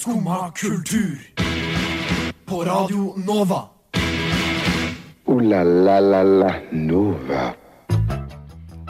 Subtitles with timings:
[0.00, 1.18] Skumma kultur.
[2.46, 3.68] På Radio Nova.
[5.26, 7.52] O-la-la-la-la Nova.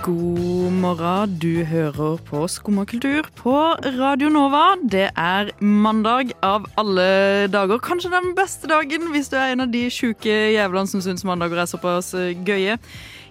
[0.04, 3.57] God morgen, du hører på Skumma kultur på
[3.99, 4.77] Radio Nova.
[4.86, 7.82] Det er mandag av alle dager.
[7.82, 11.58] Kanskje den beste dagen hvis du er en av de sjuke jævlene som syns mandager
[11.58, 12.79] er såpass eh, gøye.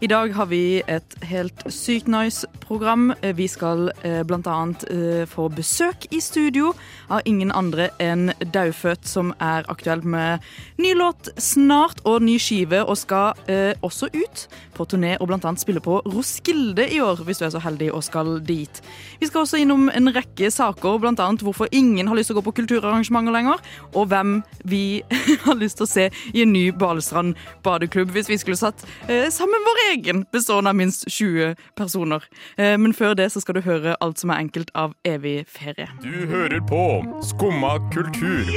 [0.02, 3.10] I dag har vi et helt sykt nice program.
[3.22, 6.72] Eh, Vi skal eh, annet eh, få besøk i studio
[7.12, 10.40] av ingen andre enn Daufødt, som er aktuelt med
[10.80, 14.46] ny låt snart og ny skive, og skal eh, også ut
[14.78, 18.06] på turné og annet spille på Roskilde i år, hvis du er så heldig og
[18.08, 18.80] skal dit.
[19.20, 22.46] Vi skal også innom en rekke saker, annet hvorfor ingen har lyst til å gå
[22.48, 23.60] på kulturarrangementer lenger,
[23.92, 25.04] og hvem vi
[25.46, 27.36] har lyst til å se i en ny Balestrand
[27.68, 28.88] badeklubb hvis vi skulle satt
[29.36, 32.24] sammen sammen vår egen, bestående av minst 20 personer.
[32.58, 35.90] Eh, men før det så skal du høre alt som er enkelt av evig ferie.
[36.04, 36.84] Du hører på
[37.26, 38.50] Skumma kultur.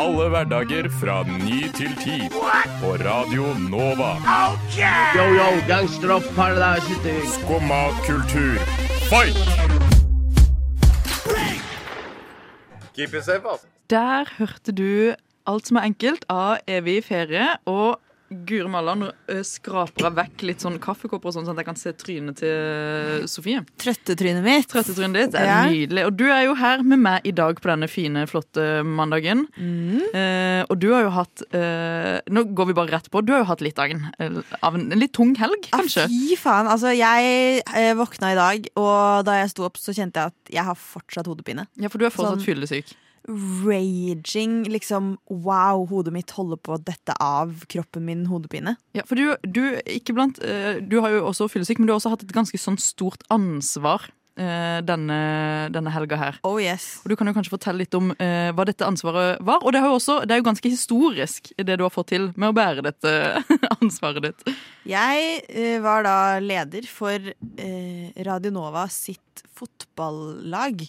[0.00, 2.20] Alle hverdager fra ny til ti.
[2.80, 4.14] På Radio Nova.
[5.16, 6.94] Yo, yo, gangster up paradise.
[7.38, 8.58] Skumma kultur.
[9.10, 9.38] Fight!
[12.94, 13.66] Keep it safe, altså.
[13.90, 15.14] Der hørte du
[15.46, 17.56] alt som er enkelt av evig ferie.
[17.66, 17.98] Og
[18.30, 19.08] Guri malla, nå
[19.46, 23.26] skraper jeg vekk litt sånn kaffekopper, og sånn, sånn at jeg kan se trynet til
[23.30, 23.60] Sofie.
[23.78, 24.66] Trøttetrynet mitt.
[24.72, 25.58] Trøttetrynet ditt er Ja.
[25.68, 26.06] nydelig.
[26.08, 29.44] Og du er jo her med meg i dag på denne fine, flotte mandagen.
[30.14, 33.22] Eh, og du har jo hatt eh, Nå går vi bare rett på.
[33.24, 34.08] Du har jo hatt litt dagen.
[34.18, 36.08] en, av en, en litt tung helg, Ah, kanskje?
[36.08, 36.66] fy faen.
[36.66, 40.54] Altså, jeg eh, våkna i dag, og da jeg sto opp, så kjente jeg at
[40.58, 41.66] jeg har fortsatt hodepine.
[41.76, 42.94] Ja, for du er fortsatt Sånn- fyllesyk.
[43.28, 48.76] Raging, liksom wow, hodet mitt holder på å dette av kroppen min hodepine.
[48.96, 52.02] Ja, for du, du, ikke blant, eh, du har jo også fyllesyk, men du har
[52.02, 55.18] også hatt et ganske sånn stort ansvar eh, denne,
[55.74, 56.38] denne helga her.
[56.46, 57.00] Oh yes.
[57.04, 59.64] Og Du kan jo kanskje fortelle litt om eh, hva dette ansvaret var.
[59.64, 62.30] Og det, er, jo også, det er jo ganske historisk, det du har fått til
[62.36, 63.14] med å bære dette
[63.80, 64.54] ansvaret ditt.
[64.88, 70.86] Jeg eh, var da leder for eh, Radio Nova sitt fotballag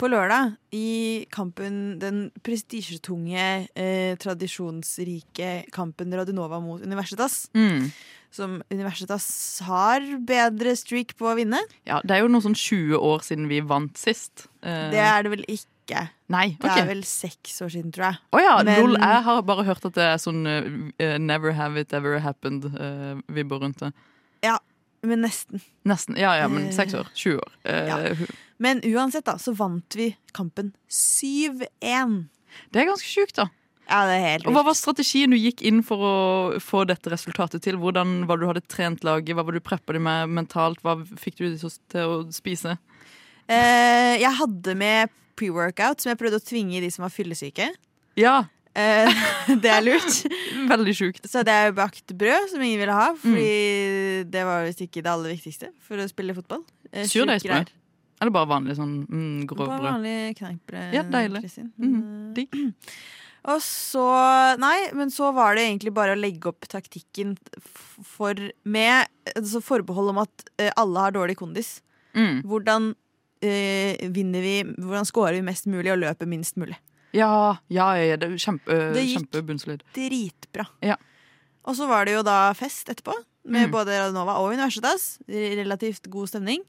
[0.00, 7.48] på lørdag i kampen, den prestisjetunge, eh, tradisjonsrike kampen Radionova mot Universitas.
[7.54, 7.90] Mm.
[8.32, 9.26] Som Universitas
[9.66, 11.58] har bedre streak på å vinne.
[11.86, 14.46] Ja, Det er jo noe sånn 20 år siden vi vant sist.
[14.62, 16.08] Eh, Det er det vel ikke.
[16.30, 18.18] Nei, Det er vel seks år siden, tror jeg.
[18.32, 21.76] Å ja, Men- lol, jeg har bare hørt at det er sånn uh, never have
[21.76, 23.92] it ever happened-vibber rundt det.
[24.44, 24.58] Ja,
[25.02, 25.60] Men nesten.
[25.84, 26.14] Nesten.
[26.18, 27.06] Ja, ja, men Eh, seks år.
[27.14, 27.48] 20 år.
[27.64, 28.14] Eh, ja.
[28.60, 32.28] Men uansett, da, så vant vi kampen 7-1.
[32.70, 33.48] Det er ganske sjukt, da.
[33.90, 36.12] Ja, det er helt Og Hva var strategien du gikk inn for å
[36.62, 37.78] få dette resultatet til?
[37.80, 39.34] Hvordan var det du hadde trent laget?
[39.34, 40.78] Hva var det du preppa dem med mentalt?
[40.84, 41.58] Hva fikk du dem
[41.90, 42.76] til å spise?
[43.50, 45.10] Eh, jeg hadde med
[45.40, 47.72] pre-workout, som jeg prøvde å tvinge de som var fyllesyke.
[48.20, 49.10] Ja, Eh,
[49.62, 50.20] det er lurt.
[50.70, 51.24] veldig sjukt.
[51.26, 54.30] Så hadde jeg bakt brød, som ingen ville ha, Mm.
[54.30, 56.62] det var visst ikke det aller viktigste for å spille fotball.
[56.92, 57.72] Eh, Surdeigsbrød?
[58.20, 59.84] Eller bare vanlig sånn mm, Bare grovbrød?
[59.86, 60.92] vanlig kneippbrød.
[60.94, 61.42] Ja, deilig.
[61.78, 62.74] Mm, Eh, digg.
[63.50, 64.02] Og så
[64.60, 67.36] Nei, men så var det egentlig bare å legge opp taktikken
[68.04, 71.78] for Med altså forbehold om at eh, alle har dårlig kondis.
[72.14, 72.42] Mm.
[72.44, 72.90] Hvordan
[73.40, 76.76] eh, vinner vi Hvordan scorer vi mest mulig og løper minst mulig?
[77.16, 79.16] Ja, ja, ja, det kjempe, Det gikk.
[79.18, 79.80] kjempebunnsolid.
[79.96, 80.66] Dritbra.
[80.84, 80.94] Ja.
[81.66, 83.16] Og så var det jo da fest etterpå,
[83.50, 83.72] med Mm.
[83.72, 85.18] både Radionova og Universitas.
[85.26, 86.62] Relativt god stemning.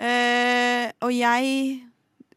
[0.00, 1.84] Eh, og jeg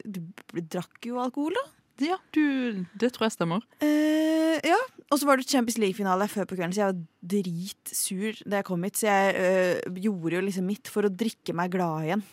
[0.04, 0.20] Du
[0.60, 1.70] drakk jo alkohol, da.
[2.02, 3.64] Ja, du, det tror jeg stemmer.
[3.84, 4.80] Eh, ja.
[5.14, 7.02] Og så var det Champions League-finale før på kvelden, så jeg var
[7.34, 8.98] dritsur da jeg kom hit.
[9.00, 12.26] Så jeg eh, gjorde jo liksom mitt for å drikke meg glad igjen.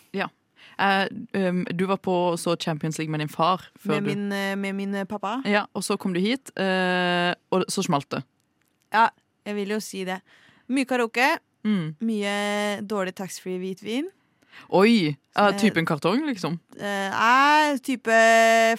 [0.81, 1.05] Eh,
[1.37, 3.63] um, du var på og så Champions League med din far.
[3.87, 4.27] Med min,
[4.61, 5.39] med min pappa.
[5.45, 8.23] ja, og så kom du hit, og så smalt det.
[8.91, 9.07] Ja,
[9.47, 10.19] jeg vil jo si det.
[10.71, 11.35] Mye karaoke.
[11.63, 11.93] Mm.
[12.01, 12.33] Mye
[12.81, 14.09] dårlig taxfree hvitvin.
[14.69, 15.15] Oi!
[15.31, 16.57] Ja, typen kartong, liksom?
[16.75, 18.15] Eh, er type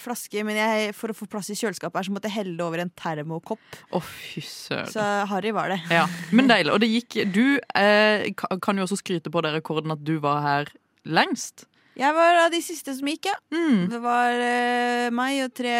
[0.03, 2.65] flaske, men jeg, for å få plass i kjøleskapet her, så måtte jeg helle det
[2.65, 3.79] over en termokopp.
[3.89, 4.91] Å, fy søren.
[4.93, 5.79] Så harry var det.
[5.93, 6.75] Ja, men deilig.
[6.75, 10.43] Og det gikk Du eh, kan jo også skryte på det rekorden at du var
[10.45, 10.73] her
[11.09, 11.65] lengst.
[11.93, 13.35] Jeg var av de siste som gikk, ja.
[13.53, 13.83] Mm.
[13.91, 15.75] Det var eh, meg og tre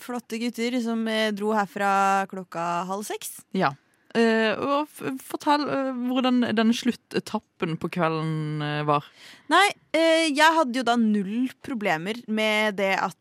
[0.00, 1.90] flotte gutter som eh, dro herfra
[2.30, 3.42] klokka halv seks.
[3.56, 3.74] Ja.
[4.16, 4.88] Eh, og
[5.20, 9.04] fortell eh, hvordan denne sluttetappen på kvelden eh, var.
[9.52, 13.16] Nei, jeg hadde jo da null problemer med det at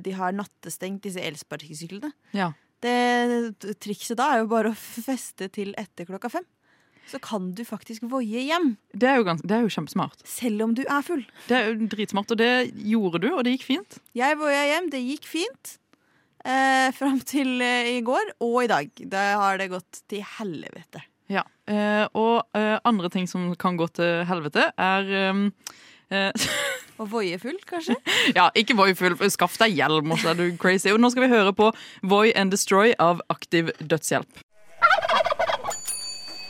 [0.00, 2.12] de har nattestengt disse elsparkesyklene.
[2.32, 2.52] Ja.
[2.80, 6.46] Det trikset da er jo bare å feste til etter klokka fem.
[7.10, 10.22] Så kan du faktisk voie hjem, Det er jo, gans det er jo kjempesmart.
[10.24, 11.24] selv om du er full.
[11.48, 13.98] Det er jo dritsmart, og det gjorde du, og det gikk fint.
[14.14, 15.76] Jeg voia hjem, det gikk fint.
[16.40, 18.90] Eh, fram til eh, i går og i dag.
[19.12, 21.02] Da har det gått til helvete.
[21.30, 21.44] Ja.
[21.68, 25.50] Eh, og eh, andre ting som kan gå til helvete, er um,
[26.10, 26.32] eh,
[27.00, 27.96] Og voiefull, kanskje?
[28.38, 29.16] Ja, ikke Voi full.
[29.32, 30.90] Skaff deg hjelm, også er du crazy.
[30.92, 31.70] Og nå skal vi høre på
[32.02, 34.44] Voi and Destroy av Aktiv dødshjelp.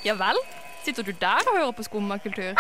[0.06, 0.38] Ja vel?
[0.82, 2.56] Sitter du der og hører på skummakultur?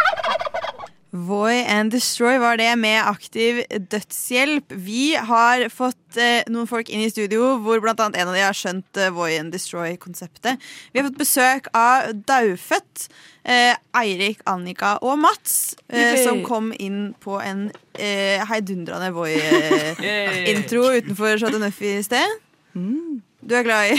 [1.10, 4.70] Voi and Destroy var det med aktiv dødshjelp.
[4.78, 8.44] Vi har fått eh, noen folk inn i studio hvor blant annet en av de
[8.44, 10.62] har skjønt eh, Voy and Destroy-konseptet.
[10.92, 13.08] Vi har fått besøk av Daufødt,
[13.42, 17.66] eh, Eirik, Annika og Mats, eh, som kom inn på en
[17.98, 22.38] eh, heidundrende Voy-intro utenfor Chateau Neuf i sted.
[22.70, 23.98] Du er glad i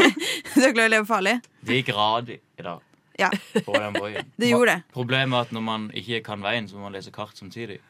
[0.54, 1.40] Du er glad i å leve farlig?
[1.66, 3.30] Det gikk rad i dag Ja,
[3.64, 4.30] på den boien.
[4.40, 4.82] det gjorde det.
[4.94, 7.80] Problemet er at når man ikke kan veien, så må man lese kart samtidig.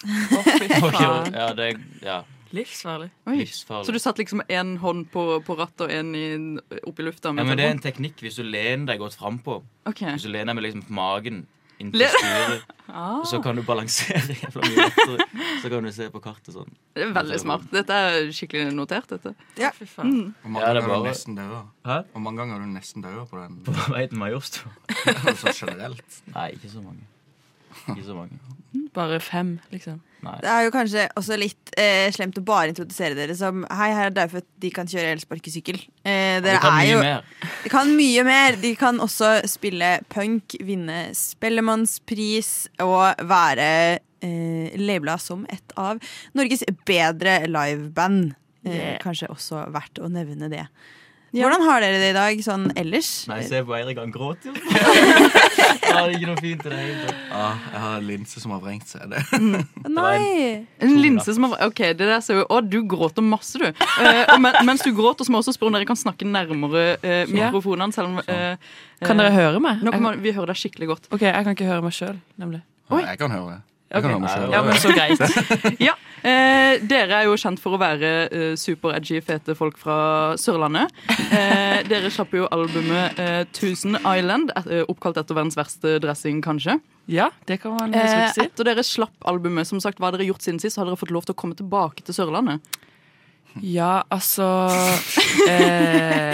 [0.00, 1.34] Oh, fy faen.
[1.34, 3.10] ja, det er ja, Livsfarlig.
[3.30, 3.86] Livsfarlig.
[3.86, 7.30] Så du satt liksom én hånd på, på rattet og én opp i lufta?
[7.30, 9.60] Ja, men det er en teknikk hvis du lener deg godt frampå.
[9.86, 10.16] Okay.
[10.16, 11.44] Hvis du lener deg med liksom på magen
[11.80, 15.26] inntil styret, Ah, så kan du balansere jævla mye lettere.
[15.62, 16.72] Så kan du se på kartet sånn.
[16.98, 17.68] det er veldig smart.
[17.70, 19.34] Dette er skikkelig notert, dette.
[19.60, 19.70] Ja.
[19.76, 20.34] Fy faen.
[20.42, 21.60] Hvor mange Ja, det er ganger har du bare- nesten daua?
[21.86, 21.98] Hæ?
[22.12, 23.60] Hvor mange ganger har du nesten daua på den?
[23.68, 24.72] På vei til Majorstua.
[25.06, 26.20] Altså generelt.
[26.34, 27.06] Nei, ikke så mange.
[27.94, 28.42] Ikke så mange.
[28.94, 30.00] Bare fem, liksom.
[30.20, 30.34] Nei.
[30.42, 34.10] Det er jo kanskje også litt eh, slemt å bare introdusere dere som Hei, her
[34.10, 35.78] er Daufødt, de kan kjøre elsparkesykkel.
[36.04, 37.22] Eh, Det dere kan er mye jo mer.
[37.62, 38.58] De kan mye mer.
[38.60, 42.50] De kan også spille punk, vinne Spellemannspris
[42.84, 43.70] og være
[44.20, 46.00] eh, labela som et av
[46.36, 48.32] Norges bedre liveband.
[48.34, 48.36] Eh,
[48.70, 48.98] Yeah.
[49.00, 50.66] Kanskje også verdt å nevne det.
[51.30, 53.08] Hvordan har dere det i dag sånn ellers?
[53.30, 54.54] Nei, se på Eirik, han gråter jo.
[54.58, 57.20] ah, det er ikke noe fint i det hele tatt.
[57.30, 59.04] Ja, jeg har en linse som har vrengt seg.
[59.12, 59.22] Det.
[60.00, 60.66] Nei!
[60.82, 63.68] En linse som har Ok, det der ser jo Å, du gråter masse, du.
[63.70, 66.26] Uh, og men, mens du gråter, så må jeg også spørre om dere kan snakke
[66.26, 67.94] nærmere uh, mikrofonene.
[67.94, 69.86] Selv om uh, Kan dere høre meg?
[69.86, 71.10] Nå kan man, vi hører deg skikkelig godt.
[71.14, 72.64] Ok, jeg kan ikke høre meg sjøl, nemlig.
[72.90, 73.96] Ja, jeg kan høre det.
[73.96, 74.14] Jeg kan Ok.
[74.14, 74.52] høre meg selv.
[74.54, 75.80] Ja, men så greit.
[75.88, 79.96] Ja, eh, Dere er jo kjent for å være eh, super-edgy, fete folk fra
[80.38, 80.92] Sørlandet.
[81.30, 86.38] Eh, dere slapp jo albumet eh, 1000 Island, et, eh, oppkalt etter verdens verste dressing,
[86.44, 86.78] kanskje.
[87.10, 88.40] Ja, det kan man Eh, si.
[88.44, 90.76] etter dere slapp albumet, som sagt, hva har dere gjort siden sist?
[90.76, 92.60] Så hadde dere fått lov til å komme tilbake til Sørlandet?
[93.66, 94.46] Ja, altså
[95.50, 96.29] eh,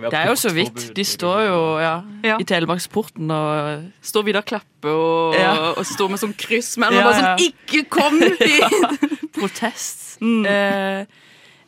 [0.00, 0.84] Det er jo så vidt.
[0.96, 2.36] De står jo ja, Ja.
[2.40, 5.52] i Telemarksporten og Står Vidar Kleppe og, Ja.
[5.76, 9.32] og står med sånn kryss mellom Ja, bare sånn Ikke kom hit!
[9.38, 10.18] protest.
[10.20, 10.46] Mm.
[10.46, 11.04] Eh,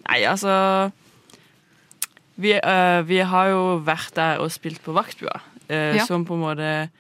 [0.09, 0.91] nei, altså
[2.41, 6.05] vi, eh, vi har jo vært der og spilt på Vaktbua, eh, Ja.
[6.07, 6.91] som på en måte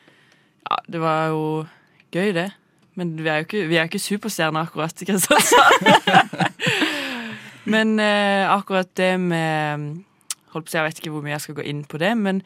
[0.70, 1.66] Ja, det var jo
[2.12, 2.52] gøy, det.
[2.94, 6.50] Men vi er jo ikke, vi er ikke superstjerner akkurat i Kristiansand.
[7.72, 10.04] men eh, akkurat det med
[10.52, 12.12] Holdt på å si, Jeg vet ikke hvor mye jeg skal gå inn på det,
[12.18, 12.42] men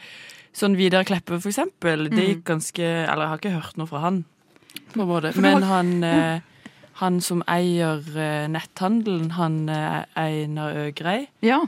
[0.54, 4.02] sånn Vidar Kleppe, for eksempel, det gikk ganske Eller jeg har ikke hørt noe fra
[4.04, 4.24] han,
[4.94, 5.32] på en måte.
[5.40, 6.40] Men han eh,
[7.00, 11.64] han som eier eh, netthandelen, han eh, Einar Øgrei Ja.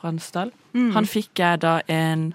[0.00, 0.88] Bransdal, Mm.
[0.96, 2.34] han fikk jeg da en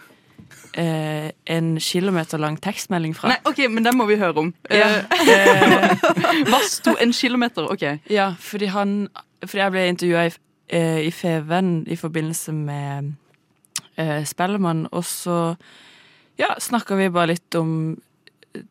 [0.77, 3.27] eh, en kilometer lang tekstmelding fra.
[3.33, 4.53] Nei, OK, men den må vi høre om.
[4.71, 5.97] Ja, Eh, eh,
[6.49, 7.67] hva sto en kilometer?
[7.73, 7.83] OK.
[8.09, 9.09] ja fordi han
[9.43, 10.33] Fordi jeg ble intervjua i,
[11.07, 13.13] i Feven i forbindelse med
[13.99, 15.35] eh, Spellemann, og så
[16.39, 17.73] ja, snakka vi bare litt om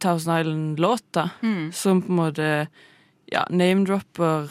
[0.00, 1.68] Thousand Island-låta, Mm.
[1.72, 2.48] som på en måte
[3.30, 4.48] ja, name-dropper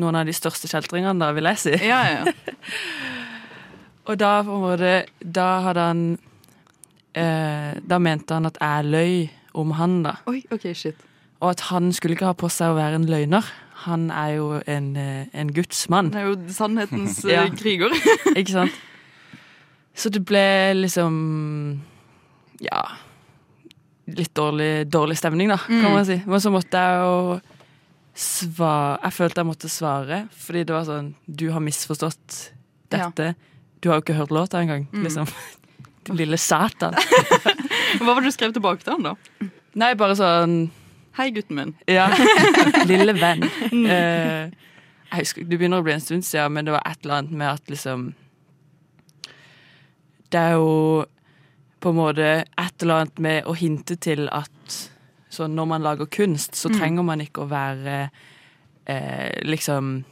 [0.00, 1.74] noen av de største kjeltringene, da, vil jeg si.
[1.84, 2.32] Ja, ja.
[4.08, 6.00] Og da på en måte Da hadde han
[7.14, 10.14] eh, Da mente han at jeg løy om han, da.
[10.30, 10.96] Oi, OK, shit.
[11.44, 13.44] Og at han skulle ikke ha på seg å være en løgner.
[13.84, 16.08] Han er jo en, eh, en Guds mann.
[16.14, 17.42] Det er jo sannhetens eh, Ja.
[17.52, 17.92] kriger.
[18.32, 18.78] Ikke sant?
[19.94, 20.42] Så det ble
[20.78, 21.80] liksom
[22.64, 22.82] Ja
[24.12, 25.92] Litt dårlig, dårlig stemning, da, kan Mm.
[25.94, 26.16] man si.
[26.26, 27.40] Men så måtte jeg jo
[28.14, 32.50] svare Jeg følte jeg måtte svare, fordi det var sånn Du har misforstått
[32.92, 33.08] Ja.
[33.08, 33.34] dette.
[33.80, 34.86] Du har jo ikke hørt låta engang.
[34.92, 35.02] Mm.
[35.04, 35.26] Liksom.
[36.04, 36.92] Din lille satan.
[37.98, 39.14] Hva var det du skrev tilbake til han, da?
[39.74, 40.70] Nei, bare sånn
[41.16, 41.74] Hei, gutten min.
[41.88, 42.08] Ja.
[42.88, 43.42] Lille venn.
[43.72, 44.50] Uh,
[45.12, 47.30] jeg husker, det begynner å bli en stund siden, men det var et eller annet
[47.36, 48.14] med at liksom
[50.32, 51.04] Det er jo
[51.82, 54.76] på en måte et eller annet med å hinte til at
[55.32, 56.78] sånn når man lager kunst, så Mm.
[56.78, 58.10] trenger man ikke å være
[58.86, 60.04] eh, liksom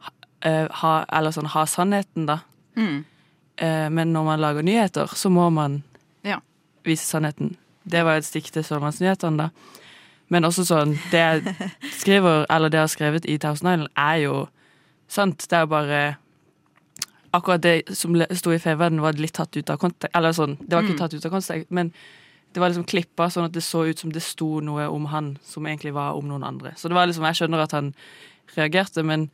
[0.00, 0.10] ha,
[0.42, 2.38] eh, ha, Eller sånn ha sannheten, da.
[2.76, 3.04] Mm.
[3.58, 5.82] Eh, men når man lager nyheter, så må man
[6.24, 6.38] Ja.
[6.84, 7.56] vise sannheten.
[7.86, 9.50] Det var et stikk til Sørlandsnyhetene, da.
[10.30, 11.42] Men også sånn Det jeg
[12.00, 14.48] skriver, eller det jeg har skrevet i Thousand Island, er jo
[15.08, 15.38] sant.
[15.48, 16.16] Det er jo bare
[17.32, 20.10] akkurat det som sto i Feverden, var litt tatt ut av kontekst.
[20.14, 20.98] Eller sånn, det var ikke Mm.
[20.98, 21.92] tatt ut av kontekst, men
[22.54, 25.38] det var liksom klippa sånn at det så ut som det sto noe om han
[25.44, 26.72] som egentlig var om noen andre.
[26.76, 27.94] Så det var liksom, jeg skjønner at han
[28.56, 29.30] reagerte, men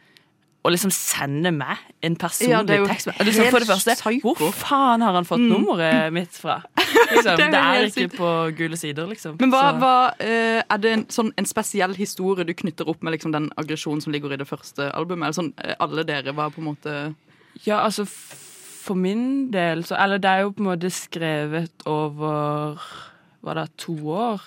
[0.65, 4.21] å liksom sende meg en personlig Ja, det er jo tekst liksom, For det første,
[4.23, 5.51] hvor faen har han fått Mm.
[5.53, 6.63] nummeret mitt fra?
[6.77, 8.17] Liksom, Det er det, er ikke sykt.
[8.17, 9.37] på gule sider, liksom.
[9.41, 13.13] Men hva, hva, eh, er det en, sånn, en spesiell historie du knytter opp med
[13.13, 15.25] liksom, den aggresjonen som ligger i det første albumet?
[15.29, 17.15] Eller sånn, eh, alle dere var på en måte
[17.63, 18.05] Ja, altså
[18.85, 22.81] for min del så Eller det er jo på en måte skrevet over
[23.47, 24.43] Var det to år?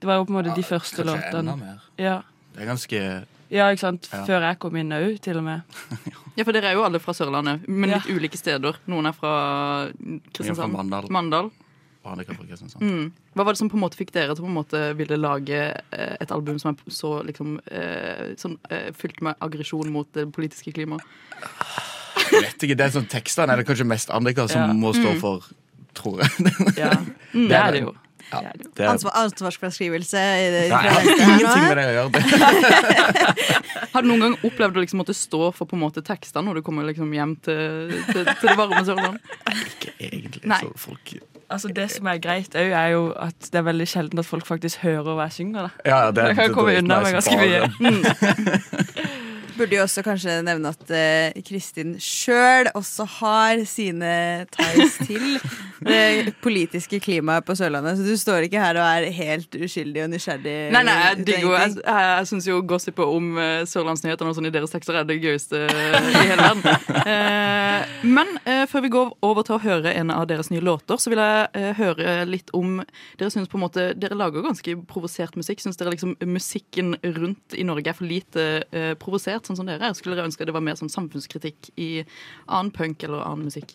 [0.00, 1.40] Det var jo på en måte de første låtene.
[1.42, 1.82] enda mer.
[1.98, 2.20] Ja.
[2.54, 3.00] Det er ganske
[3.50, 4.08] ja, ikke sant.
[4.12, 4.24] Ja.
[4.28, 5.78] Før jeg kom inn òg, til og med.
[6.38, 7.96] Ja, for dere er jo alle fra Sørlandet, men Ja.
[7.98, 8.76] litt ulike steder.
[8.86, 9.32] Noen er fra
[10.30, 10.54] Kristiansand.
[10.60, 11.08] fra Mandal.
[11.10, 11.48] Mandal.
[12.04, 12.82] Fra Kristiansand.
[12.84, 13.08] Mm.
[13.34, 15.58] Hva var det som på en måte fikk dere til på en måte ville lage
[15.90, 20.28] eh, et album som er så liksom eh, sånn, eh, fylt med aggresjon mot det
[20.36, 21.02] politiske klimaet?
[22.32, 24.72] Vet ikke, det er sånn Tekstene er det kanskje mest Annika som Ja.
[24.76, 25.20] må stå Mm.
[25.20, 25.42] for,
[25.94, 26.30] tror jeg.
[26.84, 26.92] Ja,
[27.32, 27.94] det er det jo.
[28.28, 32.10] Ja, det er, Ansvar, ansvarsfraskrivelse i det, Nei, jeg har ingenting med det å gjøre.
[33.94, 36.60] Har du noen gang opplevd å liksom måtte stå for på en måte tekster når
[36.60, 39.32] du kommer liksom hjem til, til, til det varme Sørlandet?
[39.48, 40.44] Ikke egentlig.
[40.44, 40.60] Nei.
[40.60, 41.14] Så folk
[41.48, 44.44] Altså Det som er greit òg, er jo at det er veldig sjelden at folk
[44.44, 45.70] faktisk hører hva jeg synger.
[45.70, 47.60] da Ja, det, det- kan det- komme er unna med ganske mye.
[49.58, 55.40] Burde jo også kanskje nevne at eh, Kristin sjøl også har sine ties til
[55.88, 57.98] det politiske klimaet på Sørlandet.
[57.98, 60.56] Så du står ikke her og er helt uskyldig og nysgjerrig.
[60.74, 64.50] Nei, nei, jeg digger Jeg, jeg, jeg syns jo gossipet om uh, Sørlandsnyhetene og sånn
[64.50, 66.64] i deres tekster er det gøyeste i hele verden.
[67.02, 71.00] Uh, men uh, før vi går over til å høre en av deres nye låter,
[71.00, 72.78] så vil jeg eh, høre litt om
[73.18, 75.62] Dere synes på en måte Dere lager ganske provosert musikk.
[75.62, 79.90] Syns dere liksom musikken rundt i Norge er for lite eh, provosert, sånn som dere
[79.90, 79.96] er?
[79.98, 81.90] Skulle dere ønske det var mer sånn samfunnskritikk i
[82.46, 83.74] annen punk eller annen musikk?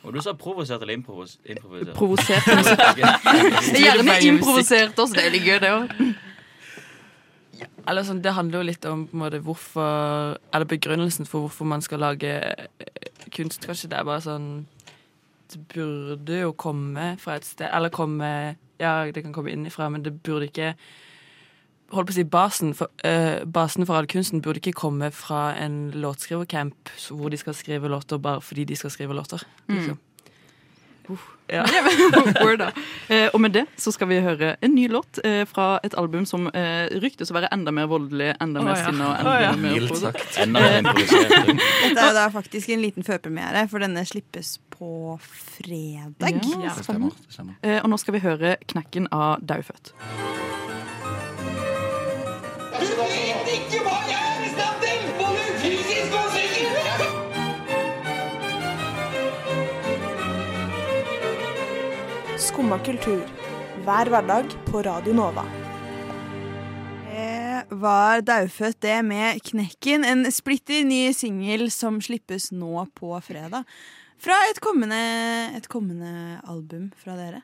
[0.00, 1.94] Og du sa provosert eller improvos improvisert?
[1.96, 2.46] Provosert.
[3.84, 5.94] Gjerne improvisert også, det er litt gøy, det òg.
[7.88, 11.68] Eller sånn, Det handler jo litt om på en måte, hvorfor Eller begrunnelsen for hvorfor
[11.68, 12.88] man skal lage eh,
[13.34, 13.64] kunst.
[13.66, 14.48] Kanskje det er bare sånn
[15.50, 18.30] Det burde jo komme fra et sted Eller komme
[18.80, 20.74] Ja, det kan komme innifra, men det burde ikke
[21.90, 25.50] Holdt på å si Basen for, uh, basen for all kunsten burde ikke komme fra
[25.58, 29.42] en låtskrivercamp hvor de skal skrive låter bare fordi de skal skrive låter.
[29.66, 29.98] Liksom.
[29.98, 29.98] Mm.
[29.98, 30.06] Uh.
[31.50, 31.64] Ja.
[33.10, 36.26] uh, og med det så skal vi høre en ny låt eh, fra et album
[36.28, 38.84] som eh, ryktes å være enda mer voldelig, enda mer Å, ja.
[38.86, 39.50] sinna og enda oh, ja.
[39.58, 40.38] mer Mildt sagt.
[40.44, 41.50] Enda mer improvisert.
[41.50, 46.38] Dette er jo da faktisk en liten førpremiere, for denne slippes på fredag.
[46.62, 47.18] Ja, stemmer.
[47.66, 49.94] Eh, og nå skal vi høre 'Knekken' av Daufødt.
[62.70, 63.22] Skumma kultur.
[63.82, 65.42] Hver hverdag på Radio Nova.
[67.10, 73.66] Det var Daufødt det med Knekken, en splitter ny singel som slippes nå på fredag.
[74.22, 75.00] Fra et kommende,
[75.58, 77.42] et kommende album fra dere.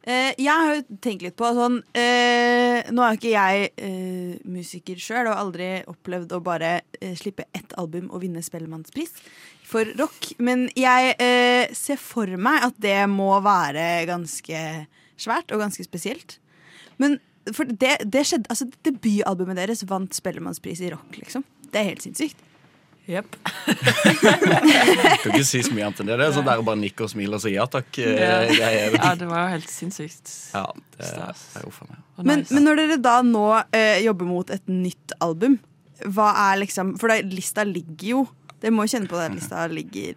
[0.00, 4.34] Eh, jeg har jo tenkt litt på sånn eh, Nå er jo ikke jeg eh,
[4.44, 9.14] musiker sjøl og har aldri opplevd å bare eh, slippe ett album og vinne Spellemannspris
[9.64, 10.30] for rock.
[10.38, 14.64] Men jeg eh, ser for meg at det må være ganske
[15.20, 16.38] svært og ganske spesielt.
[17.00, 17.18] Men
[17.52, 21.44] for det, det skjedde Altså, debutalbumet deres vant Spellemannspris i rock, liksom.
[21.70, 22.38] Det er helt sinnssykt.
[23.04, 23.34] Jepp.
[23.52, 26.16] Kan ikke si så mye annet enn det.
[26.20, 27.98] Det er sånn der bare nikke og smile og si ja takk.
[28.00, 29.10] eh, Ja.
[29.20, 30.30] det var jo helt sinnssykt.
[30.54, 30.64] Ja,
[30.96, 32.00] det er, det er jo for meg.
[32.22, 32.54] Men, nice.
[32.56, 33.44] men når dere da nå
[33.76, 35.58] eh, jobber mot et nytt album,
[36.14, 38.22] hva er liksom For da, lista ligger jo
[38.64, 40.16] Dere må kjenne på det lista ligger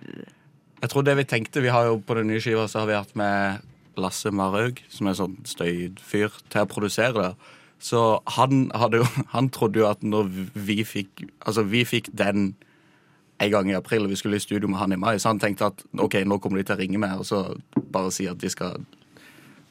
[0.79, 2.95] Jeg tror det vi tenkte Vi har jo på den nye skiva så har vi
[2.95, 3.65] hatt med
[3.97, 7.53] Lasse Marhaug, som er sånn støyfyr, til å produsere det.
[7.81, 8.01] Så
[8.35, 12.51] han, hadde jo, han trodde jo at når vi fikk Altså, vi fikk den
[13.41, 15.41] en gang i april, og vi skulle i studio med han i mai, så han
[15.41, 17.41] tenkte at OK, nå kommer de til å ringe meg og så
[17.93, 18.79] bare si at de skal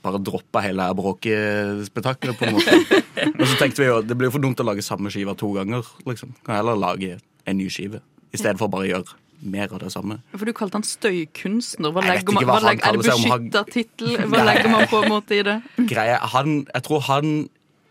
[0.07, 3.01] bare droppe hele bråkespetakkelet, på en måte.
[3.39, 5.51] Men så tenkte vi jo det blir jo for dumt å lage samme skiva to
[5.57, 6.37] ganger, liksom.
[6.47, 7.17] Kan heller lage
[7.47, 8.03] en ny skive.
[8.35, 9.17] I stedet for bare å gjøre
[9.47, 10.17] mer av det samme.
[10.33, 11.93] For du kalte han støykunstner.
[11.93, 14.17] Hva legger man, hva hva legger, er det beskyttertittel?
[14.33, 14.47] Hva Nei.
[14.49, 15.59] legger man på en måte i det?
[15.93, 17.35] Greie, han, jeg tror han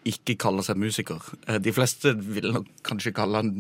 [0.06, 1.22] ikke kaller seg musiker.
[1.48, 3.54] Eh, De fleste vil nok kanskje kalle han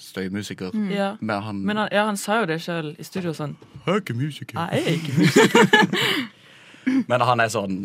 [0.00, 0.70] støymusiker.
[0.76, 0.90] Mm.
[0.92, 1.08] Ja.
[1.20, 3.56] Men han, Men han, ja, han sa jo det sjøl i studio sånn.
[3.86, 4.60] Jeg er ikke musiker.
[4.60, 7.04] Jeg er ikke musiker.
[7.10, 7.80] Men han er sånn,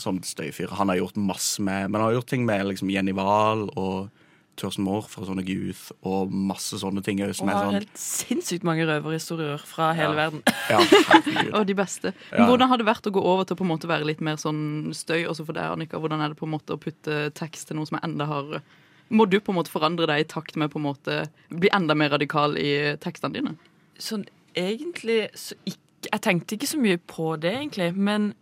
[0.00, 0.72] sånn støyfyr.
[0.78, 4.08] Han har gjort masse med Men han har gjort ting med liksom, Jenny Wahl og
[4.56, 8.86] Thurston Moore fra sånne Youth og masse sånne ting Og har sånn helt sinnssykt mange
[8.88, 10.18] røverhistorier fra hele Ja.
[10.20, 10.42] verden.
[10.70, 11.48] Ja.
[11.58, 12.12] Og de beste.
[12.30, 12.38] Ja.
[12.38, 14.20] Men Hvordan har det vært å gå over til å på en måte være litt
[14.24, 15.24] mer sånn støy?
[15.30, 17.86] Også for deg, Annika, Hvordan er det på en måte å putte tekst til noe
[17.90, 18.62] som er enda hardere?
[19.10, 21.18] Må du på en måte forandre deg i takt med på en måte
[21.52, 23.52] bli enda mer radikal i tekstene dine?
[24.00, 24.24] Sånn
[24.56, 25.80] egentlig så ikke
[26.12, 27.86] Jeg tenkte ikke så mye på det, egentlig.
[27.96, 28.34] Men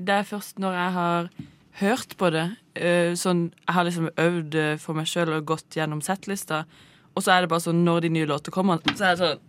[0.00, 1.26] det er først når jeg har
[1.80, 5.76] hørt på det eh, Sånn Jeg har liksom øvd eh, for meg sjøl og gått
[5.78, 6.64] gjennom settlista,
[7.14, 9.46] og så er det bare sånn når de nye låter kommer, så er det sånn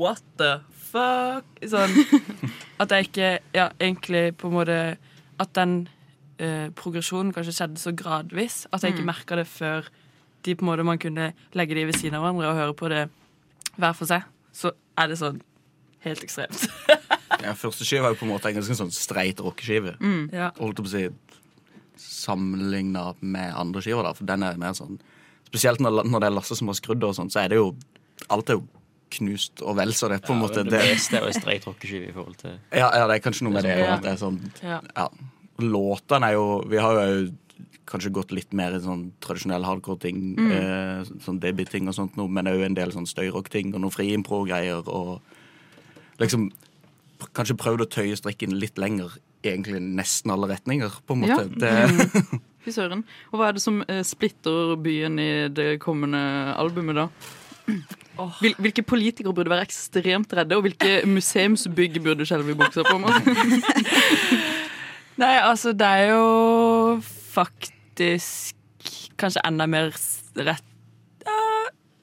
[0.00, 0.50] What the
[0.90, 1.46] fuck?
[1.66, 1.94] Sånn
[2.82, 4.76] at jeg ikke Ja, egentlig på en måte
[5.42, 5.88] At den
[6.38, 9.10] eh, progresjonen kanskje skjedde så gradvis at jeg ikke Mm.
[9.14, 9.88] merka det før
[10.44, 12.88] de på en måte man kunne legge de ved siden av hverandre og høre på
[12.88, 13.00] det
[13.76, 14.22] hver for seg.
[14.56, 15.42] Så er det sånn
[16.06, 16.64] helt ekstremt.
[17.40, 19.94] Ja, første skive er jo på en måte en ganske sånn streit rockeskive.
[20.00, 20.26] Mm.
[20.32, 20.48] Ja.
[20.58, 21.04] Holdt opp på å si
[22.00, 25.00] Sammenligna med andre skiver, da, for den er mer sånn
[25.50, 27.72] Spesielt når, når det er Lasse som har skrudd, og sånt, så er det jo
[28.30, 28.66] Alt er jo
[29.10, 30.62] knust og vel så det, på en måte.
[30.62, 33.56] Det beste er jo streit rockeskive i forhold til Ja, ja, det er kanskje noe
[33.56, 33.76] med det.
[34.04, 35.08] Det er sånn, Ja.
[35.60, 37.30] Låtene er jo Vi har jo
[37.90, 40.18] kanskje gått litt mer i sånn tradisjonell hardcore-ting.
[40.38, 40.50] Mm.
[40.54, 44.86] Eh, sånn debut-ting og sånt, noe, men òg en del sånn støyrock-ting og noe friimpro-greier.
[44.86, 45.18] Og
[46.22, 46.52] liksom
[47.34, 51.42] kanskje prøvd å tøye strikken litt lenger egentlig nesten alle retninger, på en måte.
[51.60, 51.86] Ja.
[51.88, 52.22] Det,
[52.64, 53.02] Fy søren.
[53.32, 56.20] Og hva er det som eh, splitter byen i det kommende
[56.60, 57.06] albumet, da?
[58.40, 62.94] Hvil, hvilke politikere burde være ekstremt redde, og hvilke museumsbygg burde skjelve i buksa på?
[65.20, 67.00] Nei, altså, det er jo
[67.32, 68.36] faktisk
[69.20, 69.92] kanskje enda mer
[70.40, 70.64] rett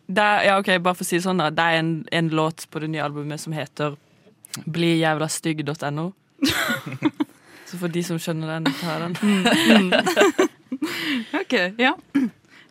[0.07, 1.49] er, ja, OK, bare for å si det sånn, da.
[1.51, 3.95] Det er en, en låt på det nye albumet som heter
[4.63, 6.13] Blijævlastygg.no.
[7.67, 9.13] Så for de som skjønner den, tar den.
[11.37, 11.93] Ok, ja.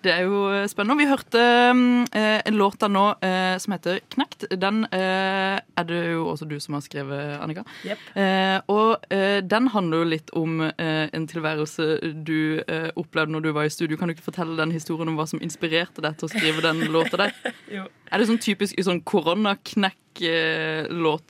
[0.04, 0.98] Det er jo eh, spennende.
[1.00, 1.40] Vi hørte
[1.74, 4.44] mm, eh, en låt da nå eh, som heter 'Knekt'.
[4.60, 7.62] Den eh, er det jo også du som har skrevet, Annika.
[7.84, 7.98] Jep.
[8.14, 11.82] Eh, og eh, den handler jo litt om eh, en tilværelse
[12.28, 13.96] du eh, opplevde når du var i studio.
[13.98, 16.78] Kan du ikke fortelle den historien om hva som inspirerte deg til å skrive den
[16.92, 17.30] låta der?
[17.76, 17.84] Jo.
[18.12, 21.28] Er det sånn typisk sånn koronaknekk-låt?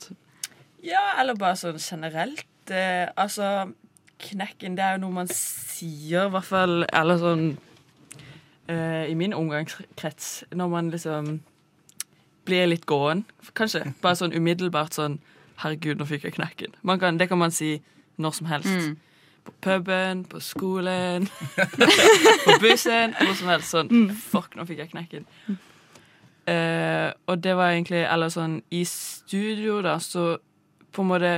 [0.85, 2.45] Ja, eller bare sånn generelt.
[2.71, 3.71] Eh, altså,
[4.19, 7.43] knekken, det er jo noe man sier, i hvert fall Eller sånn
[8.67, 11.37] eh, I min omgangskrets, når man liksom
[12.47, 13.25] blir litt gåen.
[13.59, 13.83] Kanskje.
[14.01, 15.19] Bare sånn umiddelbart sånn
[15.57, 16.75] Herregud, nå fikk jeg knekken.
[16.85, 17.79] Man kan, det kan man si
[18.21, 18.69] når som helst.
[18.69, 18.97] Mm.
[19.47, 21.25] På puben, på skolen,
[22.45, 23.73] på bussen, hvor som helst.
[23.73, 25.25] Sånn Fuck, nå fikk jeg knekken.
[26.47, 30.37] Uh, og det var egentlig Eller sånn i studio, da, så
[30.95, 31.31] på en måte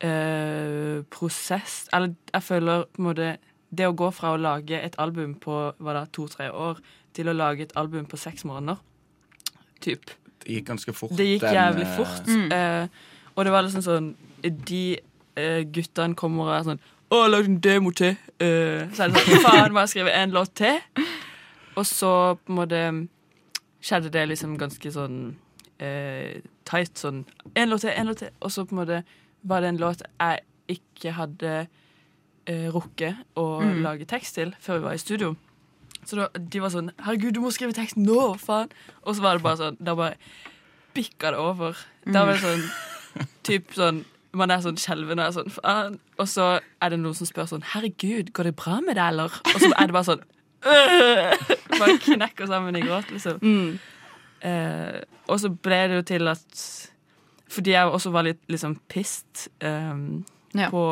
[0.00, 3.36] eh, prosess Eller jeg føler på en måte
[3.70, 6.80] Det å gå fra å lage et album på hva da, to-tre år
[7.16, 8.76] til å lage et album på seks måneder
[9.80, 10.10] Typ.
[10.42, 11.12] det gikk ganske fort.
[11.16, 12.28] Det gikk jævlig den, fort.
[12.52, 12.88] Eh,
[13.36, 14.06] og det var liksom sånn
[14.42, 14.98] De
[15.36, 19.04] eh, guttene kommer og er sånn 'Å, jeg har lagd en demo til.' Eh, så
[19.04, 20.80] er det sånn 'Faen, må jeg skrive en låt til?'
[21.76, 22.80] Og så på en måte
[23.80, 25.36] skjedde det liksom ganske sånn
[25.78, 26.98] eh, tight.
[26.98, 29.04] Sånn 'En låt til, en låt til.' Og så på en måte
[29.46, 30.40] var det en låt jeg
[30.76, 31.52] ikke hadde
[32.46, 33.82] eh, rukket å Mm.
[33.82, 35.36] lage tekst til før vi var i studio.
[36.06, 38.70] Så da, de var sånn 'Herregud, du må skrive tekst nå, faen!'
[39.04, 40.14] Og så var det bare sånn Da bare
[40.94, 41.76] bikka det over.
[42.06, 42.70] Da var det sånn
[43.42, 45.98] Typ sånn Man er sånn skjelven og er sånn faen.
[46.18, 49.24] Og så er det noen som spør sånn 'Herregud, går det bra med deg, eller?'
[49.54, 50.22] Og så er det bare sånn
[50.62, 51.32] «Øh!»
[51.78, 53.38] Bare knekker sammen i gråt, liksom.
[53.42, 53.78] Mm.
[54.42, 56.90] Eh, og så ble det jo til at
[57.56, 60.24] Fordi jeg også var litt liksom pissed um,
[60.56, 60.70] Ja.
[60.72, 60.82] på,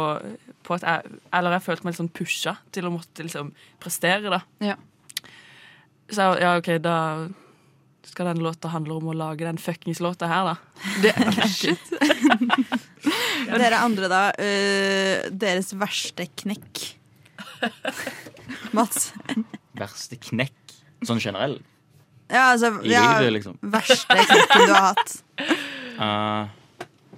[0.67, 4.33] på at jeg Eller jeg følte meg litt sånn pusha til å måtte liksom prestere,
[4.33, 4.41] da.
[4.65, 4.77] Ja.
[6.13, 6.97] Så jeg, ja, OK, da
[8.05, 10.57] skal den låta handle om å lage den fuckings låta her, da.
[11.03, 11.95] Det er shit.
[13.49, 14.23] Dere andre, da.
[14.37, 16.83] Uh, deres verste knekk.
[18.77, 19.13] Mats.
[19.79, 21.59] Verste knekk sånn generell.
[22.33, 23.59] Ja, altså, I ja, livet, liksom.
[23.73, 25.17] Verste knekken du har hatt.
[25.95, 26.47] Eh,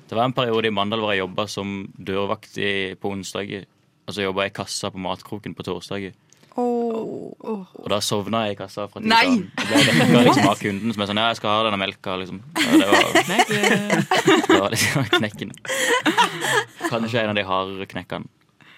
[0.07, 3.67] det var en periode i Mandal hvor jeg jobba som dørvakt i, på onsdager.
[4.07, 6.15] Og så jobba i kassa på Matkroken på torsdager.
[6.57, 9.43] Og da sovna jeg i kassa fra til annen.
[9.59, 12.39] Ble vekka liksom, av kunden som er sånn Ja, jeg skal ha denne melka, liksom.
[12.57, 13.03] Ja, det, var,
[14.49, 15.53] det var liksom knekken.
[16.87, 18.31] Kanskje en av de hardere knekkene.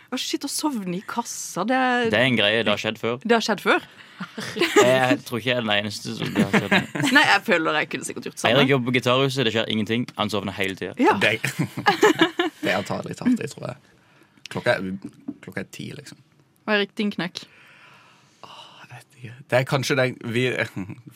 [0.09, 2.61] Å, skitt å sovne i kassa, det, er, Det er en greie.
[2.65, 3.19] Det har skjedd før.
[3.25, 3.85] det har skjedd før?
[4.79, 6.97] Jeg tror ikke jeg er den eneste som det har skjedd med.
[7.15, 8.65] Nei, jeg føler jeg kunne sikkert gjort Eirik samme.
[8.73, 10.09] jobber på Gitarhuset, det skjer ingenting.
[10.17, 10.97] Han sovner hele tida.
[10.99, 11.15] Ja.
[11.23, 11.37] Det,
[12.65, 13.15] det er å tatt, i,
[13.53, 13.77] tror jeg.
[14.51, 14.91] Klokka er,
[15.45, 16.19] klokka er ti, liksom.
[16.65, 17.45] Hva er riktig knekk?
[17.45, 19.33] Jeg.
[19.51, 20.45] Det er kanskje den vi,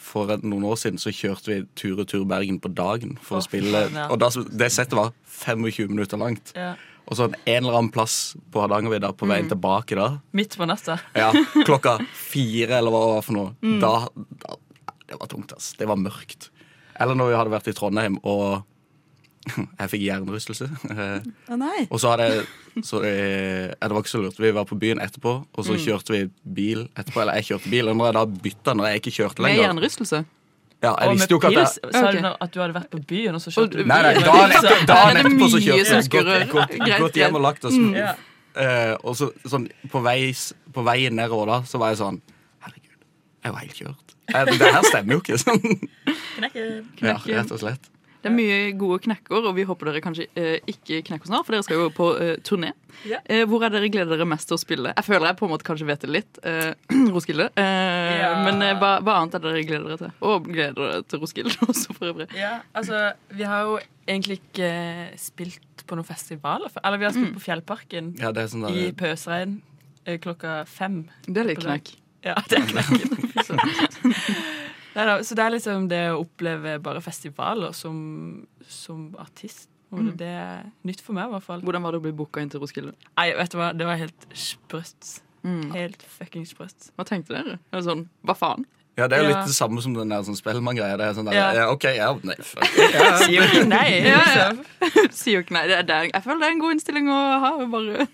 [0.00, 3.84] For noen år siden så kjørte vi tur-retur Bergen på dagen for Å, å spille.
[3.94, 4.08] ja.
[4.10, 6.50] Og da, det settet var 25 minutter langt.
[6.58, 6.72] Ja.
[7.10, 9.52] Og så en eller annen plass på Hardangervidda på veien Mm.
[9.52, 10.20] tilbake da.
[10.32, 10.98] Midt på natta.
[11.18, 11.32] Ja,
[11.68, 13.54] klokka fire, eller hva det var for noe.
[13.62, 13.80] Mm.
[13.82, 13.94] Da,
[14.46, 14.56] da
[15.12, 15.72] Det var tungt, ass.
[15.76, 16.48] Det var mørkt.
[17.00, 18.62] Eller når vi hadde vært i Trondheim og
[19.80, 20.68] jeg fikk hjernerystelse.
[21.50, 21.86] Oh, nei.
[21.90, 22.46] og så hadde jeg
[22.86, 24.38] så det, det var ikke så lurt.
[24.40, 25.82] Vi var på byen etterpå, og så Mm.
[25.84, 26.20] kjørte vi
[26.54, 27.20] bil etterpå.
[27.20, 29.66] Eller jeg kjørte bil, og når jeg da bytta når jeg ikke kjørte lenger Med
[29.66, 30.22] hjernerystelse?
[30.82, 32.16] Ja, jeg Og visste jo ikke at pils, jeg Sa okay.
[32.16, 34.54] du nå at du hadde vært på byen, og så kjørte du Nei, nei, dagen
[34.56, 37.76] etter, Her dagen er det så som jeg gått, gått, gått hjem og lagt oss.
[37.78, 37.94] Mm.
[38.52, 42.18] Eh, og så sånn på, veis, på veien nedover da, så var jeg sånn
[42.66, 44.16] Herregud, jeg er jo helt kjørt.
[44.32, 45.38] Eh, Det her stemmer jo ikke.
[45.40, 45.62] Sånn.
[47.02, 47.91] Ja, rett og slett.
[48.22, 51.56] Det er mye gode knekker, og vi håper dere kanskje eh, ikke knekker snart, for
[51.56, 52.70] dere skal jo på eh, turné.
[53.08, 53.18] Ja.
[53.26, 54.92] Eh, hvor er dere gleder dere mest til å spille?
[54.94, 56.38] Jeg føler jeg på en måte kanskje vet det litt.
[56.46, 56.70] Eh,
[57.14, 57.48] Roskilde.
[57.58, 58.28] Eh, Ja.
[58.46, 60.12] Men eh, hva, hva annet er dere gleder dere til?
[60.28, 62.28] Og gleder dere til Roskilde også, for øvrig.
[62.38, 63.02] Ja, altså,
[63.34, 63.74] vi har jo
[64.06, 64.70] egentlig ikke
[65.18, 66.70] spilt på noen festivaler.
[66.84, 67.36] Eller vi har spilt Mm.
[67.40, 69.58] på Fjellparken Ja, det er sånn der- i pøsregn
[70.22, 71.02] klokka fem.
[71.26, 71.92] Det er litt knekk.
[72.22, 73.18] Ja, det er knekken.
[74.94, 79.68] Neida, så det er liksom det å oppleve bare festivaler som, som artist.
[79.92, 80.12] Mm.
[80.16, 81.60] Det er nytt for meg, i hvert fall.
[81.64, 82.94] Hvordan var det å bli booka inn til Roskilde?
[83.18, 85.18] Nei, vet du hva, det var helt sprøtt.
[85.44, 85.72] Mm.
[85.74, 86.92] Helt fucking sprøtt.
[86.96, 87.58] Hva tenkte dere?
[87.72, 88.64] Eller sånn, Hva faen?
[88.96, 89.36] Ja, det er jo Ja.
[89.38, 90.96] litt det samme som den der sånn Spellemann-greia.
[91.00, 91.52] Det er sånn der, Ja.
[91.56, 91.68] ja.
[91.72, 92.68] OK, ja, nei, fuck.
[92.92, 93.16] Ja.
[93.24, 93.86] Sier jo ikke nei.
[94.04, 94.48] Ja, ja.
[94.52, 95.08] liksom.
[95.20, 95.62] Sier jo ikke nei.
[95.70, 97.52] Det er, det er, jeg føler det er en god innstilling å ha.
[97.72, 98.06] Bare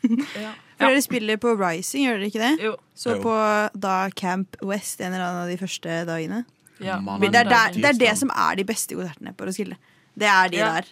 [0.79, 2.53] For dere spiller på Rising, gjør dere ikke det?
[2.62, 2.77] Jo.
[2.95, 3.35] Så på
[3.75, 6.45] da Camp West en eller annen av de første dagene.
[6.81, 9.77] Ja, Det er, der, det er det som er de beste konsertene på Roskilde.
[10.19, 10.73] Det er de Ja.
[10.75, 10.83] der.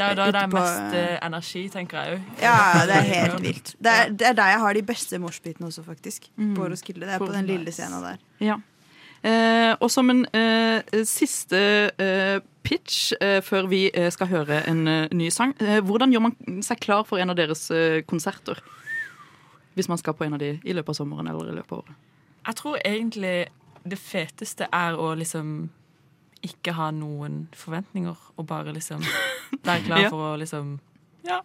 [0.00, 2.20] Det er da det er mest uh, energi, tenker jeg òg.
[2.40, 3.74] Ja, det er helt vilt.
[3.78, 6.28] Det er, det er der jeg har de beste morsbitene også, faktisk.
[6.36, 6.54] Mm.
[6.56, 7.00] På Roskilde.
[7.06, 8.16] Det er på den lille scenen der.
[8.40, 8.56] Ja.
[9.22, 11.58] Eh, og som en eh, siste
[12.00, 16.22] eh, pitch eh, før vi eh, skal høre en eh, ny sang, eh, hvordan gjør
[16.30, 18.62] man seg klar for en av deres eh, konserter?
[19.76, 21.78] Hvis man skal på en av de i løpet av sommeren eller i løpet av
[21.84, 21.98] året.
[22.46, 23.34] Jeg tror egentlig
[23.90, 25.68] det feteste er å liksom
[26.46, 29.02] ikke ha noen forventninger, og bare liksom
[29.64, 30.12] være klar Ja.
[30.12, 30.78] for å liksom
[31.26, 31.42] Ja.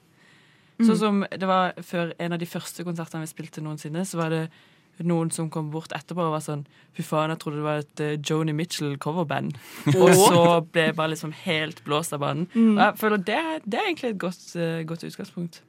[0.79, 0.87] Mm.
[0.87, 4.29] Sånn som det var før en av de første konsertene vi spilte noensinne, så var
[4.33, 4.49] det
[5.03, 7.99] noen som kom bort etterpå og var sånn Fy faen, jeg trodde det var et
[8.03, 9.57] uh, Joni Mitchell-coverband.
[9.99, 12.45] og så ble jeg bare liksom helt blåst av banen.
[12.53, 12.77] Mm.
[12.77, 15.59] Og jeg føler det, det er egentlig et godt, uh, godt utgangspunkt.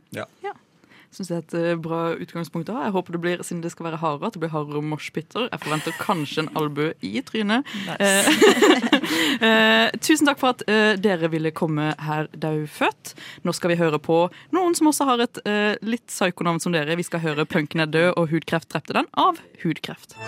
[1.17, 2.69] Syns det er et eh, bra utgangspunkt.
[2.69, 2.83] da.
[2.85, 5.47] Jeg håper det blir, siden det skal være hardere, at det blir hardere moshpiter.
[5.49, 7.65] Jeg forventer kanskje en albue i trynet.
[7.87, 8.35] Nice.
[9.49, 13.15] eh, tusen takk for at eh, dere ville komme her daufødt.
[13.49, 16.99] Nå skal vi høre på noen som også har et eh, litt psykonavn som dere.
[17.01, 20.19] Vi skal høre 'Punken er død' og 'Hudkreft drepte den' av Hudkreft.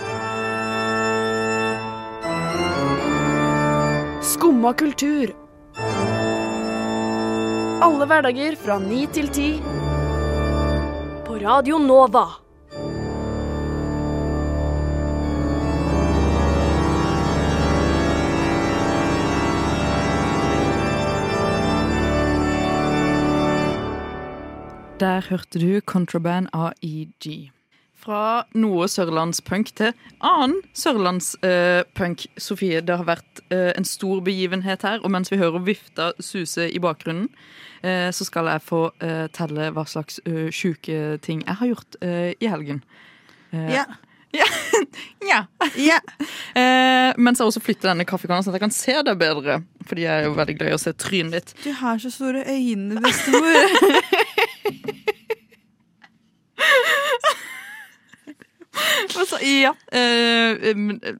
[4.24, 5.37] Skumma kultur.
[7.85, 9.51] Alle hverdager fra ni til ti.
[11.40, 12.27] Radio Nova.
[24.98, 27.53] Der hørte du 'Contraband' av EG.
[27.98, 29.90] Fra noe sørlandspunk til
[30.24, 32.26] annen sørlandspunk.
[32.38, 36.68] Sofie, det har vært eh, en stor begivenhet her, og mens vi hører vifta suse
[36.70, 37.26] i bakgrunnen,
[37.82, 41.98] eh, så skal jeg få eh, telle hva slags uh, sjuke ting jeg har gjort
[42.06, 42.84] eh, i helgen.
[43.52, 43.84] Eh, Ja.
[44.37, 44.44] Ja.
[45.30, 45.40] ja.
[45.80, 45.98] Ja.
[46.58, 49.61] Eh, mens jeg også flytter denne kaffekanna, sånn at jeg kan se deg bedre.
[49.87, 51.52] Fordi jeg er jo veldig glad i å se trynet ditt.
[51.62, 53.54] Du har så store øyne, bestemor.
[59.20, 59.72] Altså, ja.
[59.92, 60.72] Uh,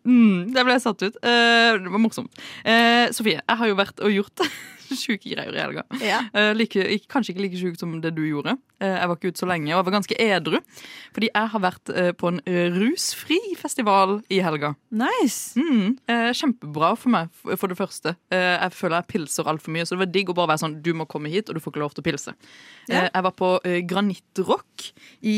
[0.05, 1.21] mm, der ble jeg satt ut.
[1.23, 2.43] Uh, det var morsomt.
[2.65, 4.45] Uh, Sofie, jeg har jo vært og gjort
[5.03, 5.85] sjuke greier i helga.
[6.03, 6.23] Ja.
[6.35, 8.57] Uh, like, kanskje ikke like sjukt som det du gjorde.
[8.79, 10.59] Uh, jeg var ikke ute så lenge, og jeg var ganske edru.
[11.17, 12.41] Fordi jeg har vært uh, på en
[12.77, 14.75] rusfri festival i helga.
[14.91, 15.59] Nice.
[15.59, 18.15] Mm, kjempebra for meg, for det første.
[18.33, 20.91] Jeg føler jeg pilser altfor mye, så det var digg å bare være sånn Du
[20.97, 22.35] må komme hit, og du får ikke lov til å pilse.
[22.91, 23.07] Ja.
[23.07, 23.51] Jeg var på
[23.89, 24.89] Granittrock
[25.27, 25.37] i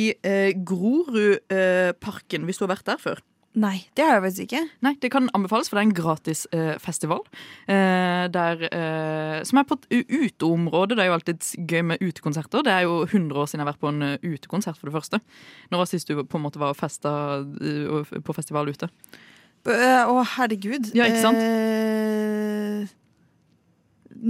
[0.71, 3.23] Grorudparken, hvis du har vært der før.
[3.59, 4.61] Nei, det har jeg faktisk ikke.
[4.87, 7.25] Nei, Det kan anbefales, for det er en gratis eh, festival.
[7.67, 10.95] Eh, der, eh, som er på et uteområde.
[10.95, 12.63] Det er jo alltid gøy med utekonserter.
[12.63, 14.95] Det er jo 100 år siden jeg har vært på en eh, utekonsert, for det
[14.95, 15.19] første.
[15.73, 17.11] Når var sist du på en måte var og festa
[17.43, 18.87] eh, på festival ute?
[19.67, 20.95] Øh, Å, herregud.
[20.95, 21.43] Ja, ikke sant?
[21.43, 22.87] Eh,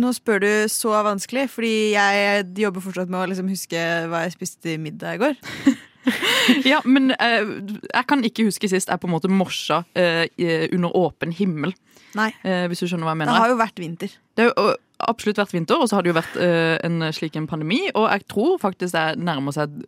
[0.01, 4.37] nå spør du så vanskelig, fordi jeg jobber fortsatt med å liksom huske hva jeg
[4.39, 5.39] spiste i middag i går.
[6.73, 7.55] ja, men eh,
[7.91, 10.27] jeg kan ikke huske sist jeg på en måte morsa eh,
[10.75, 11.75] under åpen himmel.
[12.19, 12.31] Nei.
[12.43, 13.35] Eh, hvis du skjønner hva jeg mener.
[13.35, 14.15] Det har jo vært vinter.
[14.37, 14.71] Det har jo
[15.11, 16.49] absolutt vært vinter, og så har det jo vært ø,
[16.85, 17.87] en slik en pandemi.
[17.95, 19.79] Og jeg tror faktisk det nærmer seg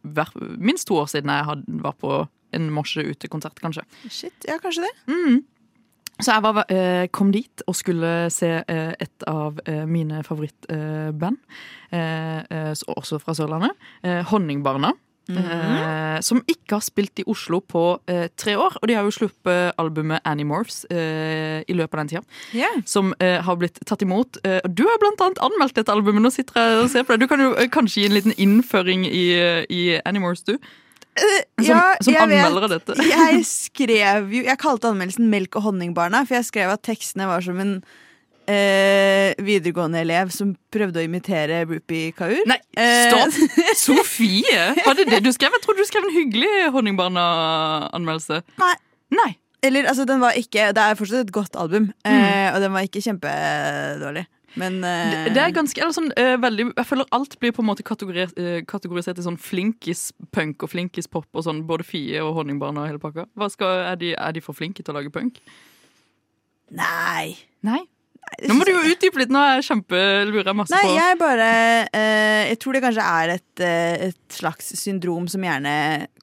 [0.56, 2.22] minst to år siden jeg had, var på
[2.56, 3.84] en morse ute-konsert, kanskje.
[4.08, 4.92] Shit, ja, kanskje det.
[5.12, 5.42] Mm.
[6.22, 6.64] Så jeg var,
[7.12, 11.40] kom dit og skulle se et av mine favorittband,
[12.96, 13.76] også fra Sørlandet.
[15.30, 18.78] Eh, eh, som ikke har spilt i Oslo på eh, tre år.
[18.80, 22.22] Og de har jo sluppet albumet Animorphs eh, i løpet av den tida.
[22.88, 24.40] Som eh, har blitt tatt imot.
[24.46, 26.24] Eh, du har blant annet anmeldt dette albumet.
[26.24, 27.24] Nå sitter jeg og ser på det.
[27.24, 29.26] Du kan jo kanskje gi en liten innføring i,
[29.68, 30.56] i Animorphs, du?
[31.12, 32.94] Som, ja, som jeg anmelder av dette.
[33.04, 37.44] Jeg skrev jo Jeg kalte anmeldelsen 'Melk og honningbarna', for jeg skrev at tekstene var
[37.44, 37.74] som en
[38.50, 42.34] eh, videregående elev som prøvde å imitere Rupi Kaur.
[42.48, 43.38] Nei, stopp!
[43.84, 44.66] Sofie!
[44.82, 45.54] Var det det du skrev?
[45.56, 48.42] Jeg trodde du skrev en hyggelig Honningbarna-anmeldelse.
[48.62, 48.74] Nei.
[49.12, 49.30] Nei.
[49.62, 52.86] Eller, altså, den var ikke Det er fortsatt et godt album, eh, og den var
[52.86, 54.24] ikke kjempedårlig.
[54.54, 57.62] Men uh, Det, det er ganske eller sånn, uh, veldig, Jeg føler alt blir på
[57.62, 62.34] en måte kategoris, uh, kategorisert i sånn flinkis-punk og flinkis-pop og sånn, både Fie og
[62.36, 63.24] Honningbarna og hele pakka.
[63.54, 65.40] Skal, er, de, er de for flinke til å lage punk?
[66.72, 67.32] Nei.
[67.64, 67.80] Nei?
[68.48, 69.32] Nå må du jo utdype litt.
[69.34, 70.94] Nå er jeg kjempe, lurer jeg masse Nei, på.
[70.96, 71.48] jeg bare
[71.92, 75.74] eh, Jeg tror det kanskje er et, eh, et slags syndrom som gjerne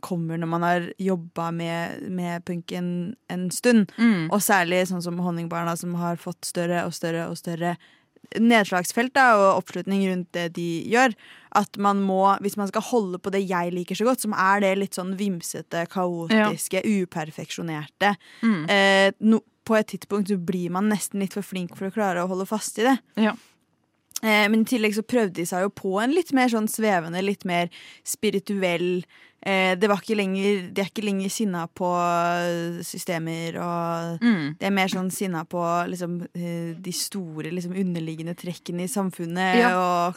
[0.05, 2.89] kommer når man har jobba med, med punken
[3.29, 3.91] en, stund.
[3.97, 4.27] Mm.
[4.31, 7.75] Og særlig sånn som Honningbarna, som har fått større og større og større
[8.37, 11.15] nedslagsfelt da, og oppslutning rundt det de gjør.
[11.57, 14.61] At man må, hvis man skal holde på det jeg liker så godt, som er
[14.61, 18.69] det litt sånn vimsete, kaotiske, uperfeksjonerte Mm.
[18.69, 22.23] eh, no, På et tidspunkt så blir man nesten litt for flink for å klare
[22.25, 22.97] å holde fast i det.
[23.21, 23.35] Ja.
[24.23, 27.21] Eh, men i tillegg så prøvde de seg jo på en litt mer sånn svevende,
[27.23, 27.69] litt mer
[28.03, 29.03] spirituell
[29.45, 31.87] eh, det var ikke lenger, De er ikke lenger sinna på
[32.83, 34.57] systemer, og Mm.
[34.59, 39.55] de er mer sånn sinna på liksom, eh, de store liksom, underliggende trekkene i samfunnet
[39.61, 39.71] Ja.
[40.09, 40.15] og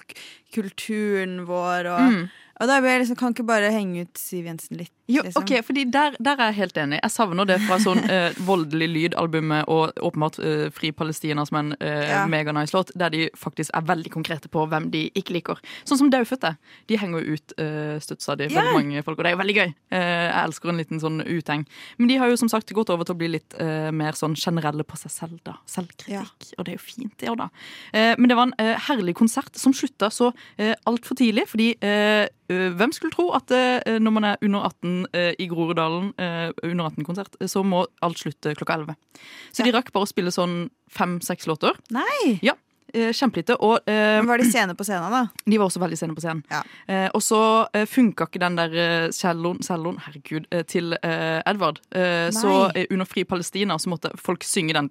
[0.52, 1.86] kulturen vår.
[1.86, 2.30] Og, Mm.
[2.60, 4.90] og da ble jeg liksom, kan ikke bare henge ut Siv Jensen litt.
[5.12, 5.44] Jo, liksom.
[5.44, 7.00] ok, fordi der, der er jeg helt enig.
[7.02, 11.72] Jeg savner det fra sånn eh, voldelig lydalbumet og åpenbart eh, Fri Palestina som en
[11.80, 12.24] eh, Ja.
[12.28, 15.60] mega-nice låt, der de faktisk er veldig konkrete på hvem de ikke liker.
[15.88, 16.54] Sånn som Daufødte.
[16.90, 18.56] De henger jo ut eh, stadig, yeah.
[18.58, 19.74] veldig mange folk, og det er jo veldig gøy.
[19.94, 21.66] Eh, jeg elsker en liten sånn utheng.
[22.00, 24.36] Men de har jo som sagt gått over til å bli litt eh, mer sånn
[24.38, 25.58] generelle på seg selv, da.
[25.70, 26.52] Selvkritikk.
[26.58, 27.48] Og det er jo fint, det òg, da.
[27.92, 31.72] Eh, men det var en eh, herlig konsert som slutta så eh, altfor tidlig, fordi
[32.52, 33.48] hvem skulle tro at
[34.02, 38.20] når man er under 18 eh, i Groruddalen, eh, under 18-konsert, eh, så må alt
[38.22, 38.96] slutte klokka 11.
[39.52, 41.78] Så de rakk bare å spille sånn fem-seks låter.
[41.94, 42.38] Nei!
[42.44, 42.56] Ja,
[42.92, 43.56] Kjempelite.
[43.60, 45.22] Og eh, Men var de sene på scenen, da?
[45.50, 46.42] de var også veldig sene på scenen.
[46.88, 47.40] Eh, og så
[47.74, 51.80] eh, funka ikke den der eh, celloen, celloen herregud, eh, til eh, Edvard.
[51.94, 54.90] Eh, så eh, under Fri Palestina så måtte folk synge den.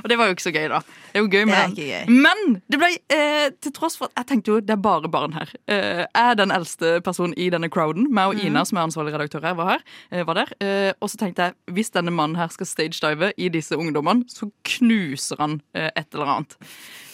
[0.00, 0.80] Og det var jo ikke så gøy, da.
[1.12, 1.76] Det er jo gøy med Det er den.
[1.76, 2.22] gøy.
[2.26, 5.34] Men det ble, eh, til tross for at jeg tenkte jo det er bare barn
[5.36, 5.52] her.
[5.68, 8.08] Eh, jeg er den eldste personen i denne crowden.
[8.14, 9.84] Meg og Ina, Ina, som er ansvarlig redaktør her, var her.
[10.10, 10.52] Eh, var der.
[10.60, 14.50] Eh, og så tenkte jeg hvis denne mannen her skal stagedive i disse ungdommene, så
[14.64, 16.56] knuser han eh, et eller annet.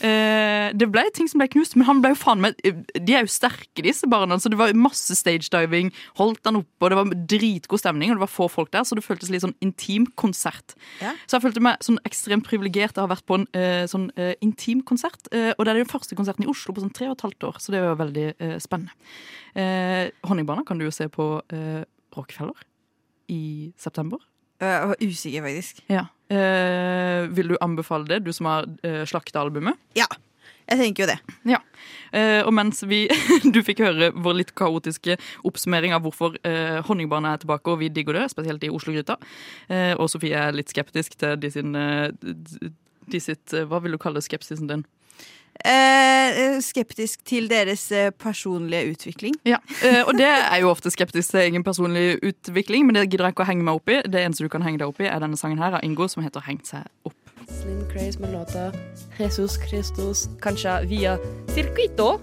[0.04, 3.24] Eh, det ble ting som ble knust, men han ble jo faen meg De er
[3.24, 5.92] jo sterke, disse barna, så det var masse stagediving.
[6.20, 8.98] Holdt han oppe, og det var dritgod stemning, og det var få folk der, så
[8.98, 10.76] det føltes litt sånn intimkonsert.
[11.00, 11.14] Ja.
[11.24, 14.10] Så jeg følte meg sånn ekstremt privilegert av å ha vært på en eh, sånn
[14.44, 17.16] intim konsert, Eh, og det er den første konserten i Oslo på sånn tre og
[17.16, 18.94] et halvt år, så det var jo veldig eh, spennende.
[19.56, 21.82] Eh, Honningbarna kan du jo se på eh,
[22.16, 22.66] Rockefeller
[23.32, 24.22] i september.
[24.62, 25.82] Jeg var usikker, faktisk.
[25.92, 26.06] Ja.
[26.32, 29.78] Eh, vil du anbefale det, du som har eh, slakta albumet?
[29.98, 30.08] Ja.
[30.66, 31.36] Jeg tenker jo det.
[31.46, 31.60] Ja.
[32.10, 33.04] Eh, og mens vi
[33.54, 35.14] du fikk høre vår litt kaotiske
[35.46, 39.18] oppsummering av hvorfor eh, Honningbarna er tilbake, og vi digger det, spesielt i Oslo-gryta,
[39.70, 42.10] eh, og Sofie er litt skeptisk til de sin eh,
[43.06, 44.84] de sitt, eh, Hva vil du kalle skepsisen din?
[45.64, 49.36] Eh, skeptisk til deres eh, personlige utvikling.
[49.46, 53.30] Ja, eh, og det er jo ofte skeptisk til egen personlig utvikling, men det gidder
[53.30, 54.00] jeg ikke å henge meg opp i.
[54.04, 56.22] Det eneste du kan henge deg opp i, er denne sangen her av Ingo som
[56.26, 57.14] heter 'Hengt seg opp'.
[57.46, 58.72] Slim Craze med låta
[59.18, 61.18] Jesus Christus, kanskje via
[61.54, 62.20] Circuito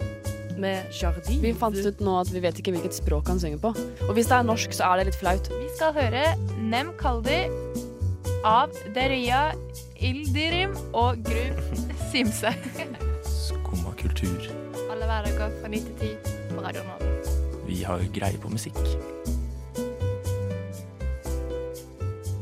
[0.57, 1.41] med Jardin.
[1.41, 3.73] Vi fant ut nå at vi vet ikke hvilket språk han synger på.
[4.07, 5.49] Og hvis det er norsk, så er det litt flaut.
[5.49, 7.47] Vi skal høre Nem Kaldi
[8.45, 9.53] av Deria
[9.95, 11.73] Ildirim og Gru
[12.11, 12.53] Simse.
[13.43, 14.39] Skumma kultur.
[14.91, 17.09] Alle hverdager fra 9 til 10 på Radio Nova.
[17.67, 18.77] Vi har greie på musikk.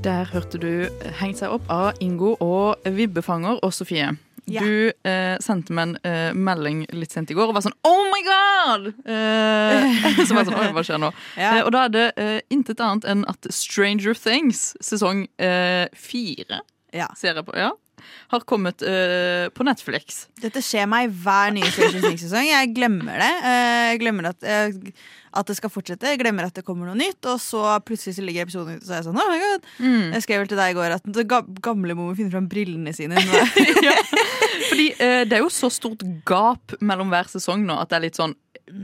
[0.04, 0.90] Der hørte du
[1.22, 4.18] 'Hengt seg opp' av Ingo og Vibbefanger og Sofie.
[4.50, 4.66] Yeah.
[4.66, 8.06] Du eh, sendte meg en eh, melding litt sent i går og var sånn Oh
[8.14, 8.94] my god!
[9.06, 11.12] Eh, så var jeg sånn, Oi, hva skjer nå?
[11.38, 11.58] Yeah.
[11.58, 16.62] Eh, og da er det eh, intet annet enn at Stranger Things sesong eh, fire
[17.16, 17.72] ser jeg på, ja,
[18.34, 20.26] har kommet uh, på Netflix.
[20.42, 22.48] Dette skjer meg hver nye Stranger Things-sesong.
[22.52, 23.32] Jeg glemmer det.
[23.44, 25.02] Uh, Jeg glemmer at, uh,
[25.42, 26.10] at det skal fortsette.
[26.12, 28.88] Jeg glemmer at det kommer noe nytt, og så plutselig så ligger episoden ute, og
[28.90, 29.70] så er jeg sånn oh my god.
[29.80, 30.08] Mm.
[30.18, 33.20] Jeg skrev vel til deg i går at ga- gamle må finne fram brillene sine.
[34.72, 38.06] Fordi eh, det er jo så stort gap mellom hver sesong nå at det er
[38.08, 38.36] litt sånn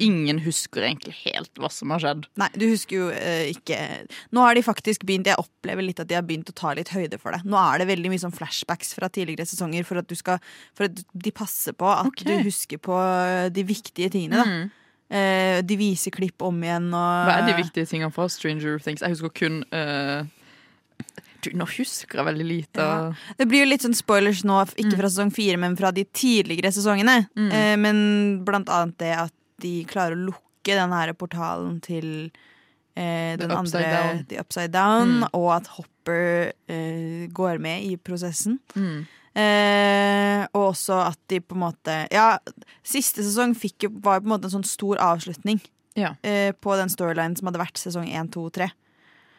[0.03, 2.25] Ingen husker egentlig helt hva som har skjedd.
[2.39, 3.77] Nei, du husker jo uh, ikke
[4.35, 6.91] Nå har de faktisk begynt Jeg opplever litt at de har begynt å ta litt
[6.93, 7.43] høyde for det.
[7.47, 10.41] Nå er det veldig mye sånn flashbacks fra tidligere sesonger for at, du skal,
[10.77, 12.27] for at de passer på at okay.
[12.27, 12.97] du husker på
[13.53, 14.43] de viktige tingene.
[14.43, 14.73] Mm.
[15.07, 19.05] Uh, de viser klipp om igjen og Hva er de viktige tingene fra Stranger Things?
[19.05, 20.25] Jeg husker kun uh
[21.43, 22.83] du, Nå husker jeg veldig lite.
[22.83, 23.33] Ja.
[23.37, 26.71] Det blir jo litt sånn spoilers nå, ikke fra sesong fire, men fra de tidligere
[26.75, 27.19] sesongene.
[27.37, 27.49] Mm.
[27.53, 27.99] Eh, men
[28.47, 32.07] blant annet det at de klarer å lukke den her portalen til
[32.97, 34.23] eh, den Upside andre Down.
[34.29, 35.29] The Upside Down, Mm.
[35.33, 38.59] og at Hopper eh, går med i prosessen.
[38.75, 39.05] Mm.
[39.37, 42.39] Eh, og også at de på en måte Ja,
[42.87, 45.59] siste sesong fikk var på en måte en sånn stor avslutning
[45.95, 46.15] Ja.
[46.23, 48.71] eh, på den storylinen som hadde vært sesong 1, 2 3.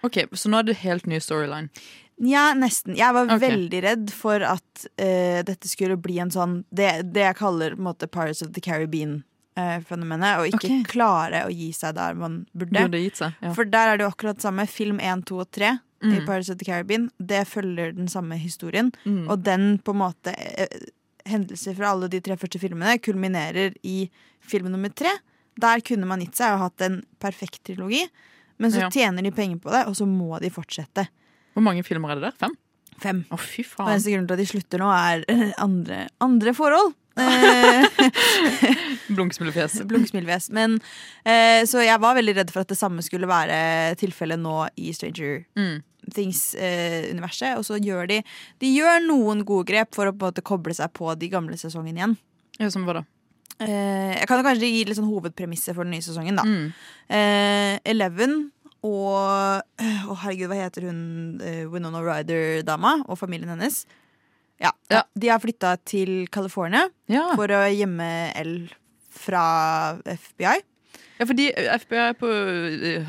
[0.05, 1.69] Ok, Så nå er det helt ny storyline.
[2.23, 2.97] Ja, nesten.
[2.97, 3.39] Jeg var okay.
[3.51, 8.07] veldig redd for at eh, dette skulle bli en sånn Det, det jeg kaller måte
[8.11, 8.61] Pirates of the
[9.59, 10.39] Caribbean-fenomenet.
[10.39, 10.83] og ikke okay.
[10.89, 12.85] klare å gi seg der man burde.
[12.87, 13.53] Burde seg, ja.
[13.57, 14.67] For der er det jo akkurat det samme.
[14.71, 16.27] Film 1, 2 og 3 i Mm.
[16.27, 17.11] Pirates of the Caribbean.
[17.19, 18.93] Det følger den samme historien.
[19.05, 19.29] Mm.
[19.29, 20.69] Og den på en måte eh,
[21.27, 24.09] Hendelser fra alle de tre første filmene kulminerer i
[24.41, 25.11] film nummer tre.
[25.61, 28.05] Der kunne man gitt seg og hatt en perfekt trilogi.
[28.59, 28.89] Men så Ja.
[28.91, 31.09] tjener de penger på det, og så må de fortsette.
[31.53, 32.39] Hvor mange filmer er det der?
[32.39, 32.55] Fem?
[32.99, 33.25] Fem.
[33.31, 36.95] Å, fy Og eneste grunn til at de slutter nå, er eh, andre, andre forhold.
[37.19, 37.85] Eh,
[39.89, 40.51] Blunksmilefjes.
[40.55, 40.79] Men
[41.25, 44.93] eh, Så jeg var veldig redd for at det samme skulle være tilfellet nå i
[44.97, 45.83] Stranger Mm.
[46.15, 47.59] Things-universet.
[47.59, 48.23] og så gjør de
[48.63, 51.59] De gjør noen gode grep for å på en måte koble seg på de gamle
[51.61, 52.15] sesongene igjen.
[52.59, 53.05] Ja, som hva da?
[53.61, 56.45] Eh, jeg kan jo kanskje gi litt sånn hovedpremisset for den nye sesongen, da.
[56.47, 56.73] Mm.
[57.11, 58.37] Eh, Eleven
[58.87, 61.41] og Å, herregud, hva heter hun?
[61.43, 63.81] Eh, Winona Ryder-dama og familien hennes.
[64.61, 65.05] Ja, ja.
[65.15, 67.29] De har flytta til California Ja.
[67.39, 68.09] for å gjemme
[68.43, 68.57] L
[69.19, 70.59] fra FBI.
[71.19, 72.29] Ja, fordi FBI er på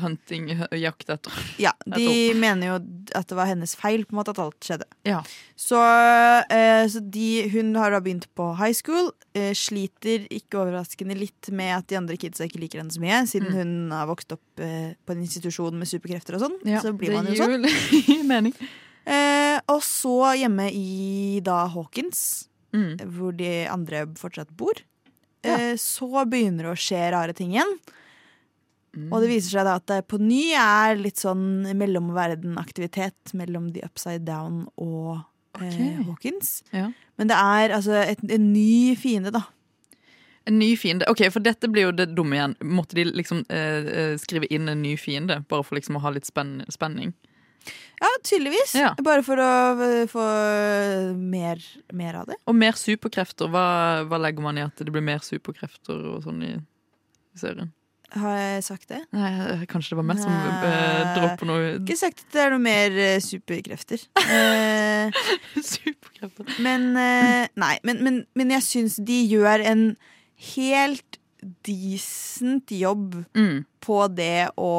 [0.00, 0.48] hunting,
[0.82, 1.30] jakt etter
[1.62, 2.74] Ja, De mener jo
[3.14, 4.88] at det var hennes feil på en måte at alt skjedde.
[5.06, 5.20] Ja.
[5.54, 5.78] Så,
[6.50, 9.12] eh, så de, hun har da begynt på high school.
[9.32, 13.22] Eh, sliter ikke overraskende litt med at de andre kidsa ikke liker henne så mye,
[13.30, 13.58] siden Mm.
[13.60, 16.58] hun har vokst opp eh, på en institusjon med superkrefter og sånn.
[16.66, 17.64] Ja, så blir man jo gir sånn.
[18.18, 18.54] jo mening.
[19.06, 22.98] Eh, og så hjemme i da Hawkins, Mm.
[23.10, 24.72] hvor de andre fortsatt bor.
[25.42, 27.72] Eh, så begynner det å skje rare ting igjen.
[28.94, 29.08] Mm.
[29.12, 33.82] Og det viser seg da at det på ny er litt sånn mellomverdenaktivitet mellom The
[33.86, 35.20] Upside Down og
[35.60, 36.62] eh, Hawkins.
[36.72, 36.90] Ja.
[37.18, 39.44] Men det er altså et, en ny fiende, da.
[40.46, 41.06] En ny fiende.
[41.10, 42.54] Ok, For dette blir jo det dumme igjen.
[42.64, 45.40] Måtte de liksom eh, eh, skrive inn en ny fiende?
[45.48, 47.12] Bare for liksom å ha litt spenn spenning?
[48.00, 48.72] Ja, tydeligvis.
[48.78, 48.94] Ja.
[49.04, 49.48] Bare for å
[49.84, 50.22] eh, få
[51.20, 51.60] mer,
[51.92, 52.38] mer av det.
[52.48, 53.50] Og mer superkrefter.
[53.52, 53.64] Hva,
[54.08, 56.54] hva legger man i at det blir mer superkrefter og sånn i
[57.38, 57.72] serien?
[58.10, 59.04] Har jeg sagt det?
[59.14, 62.50] Nei, eh, Kanskje det var meg som uh, dropper noe Ikke sagt at det er
[62.56, 64.02] noe mer eh, superkrefter.
[64.24, 65.20] Eh,
[65.76, 66.48] Superkrefter.
[66.64, 69.84] Men eh, Nei, men, men, men jeg syns de gjør en
[70.56, 71.20] helt
[71.68, 73.62] decent jobb Mm.
[73.80, 74.72] på det å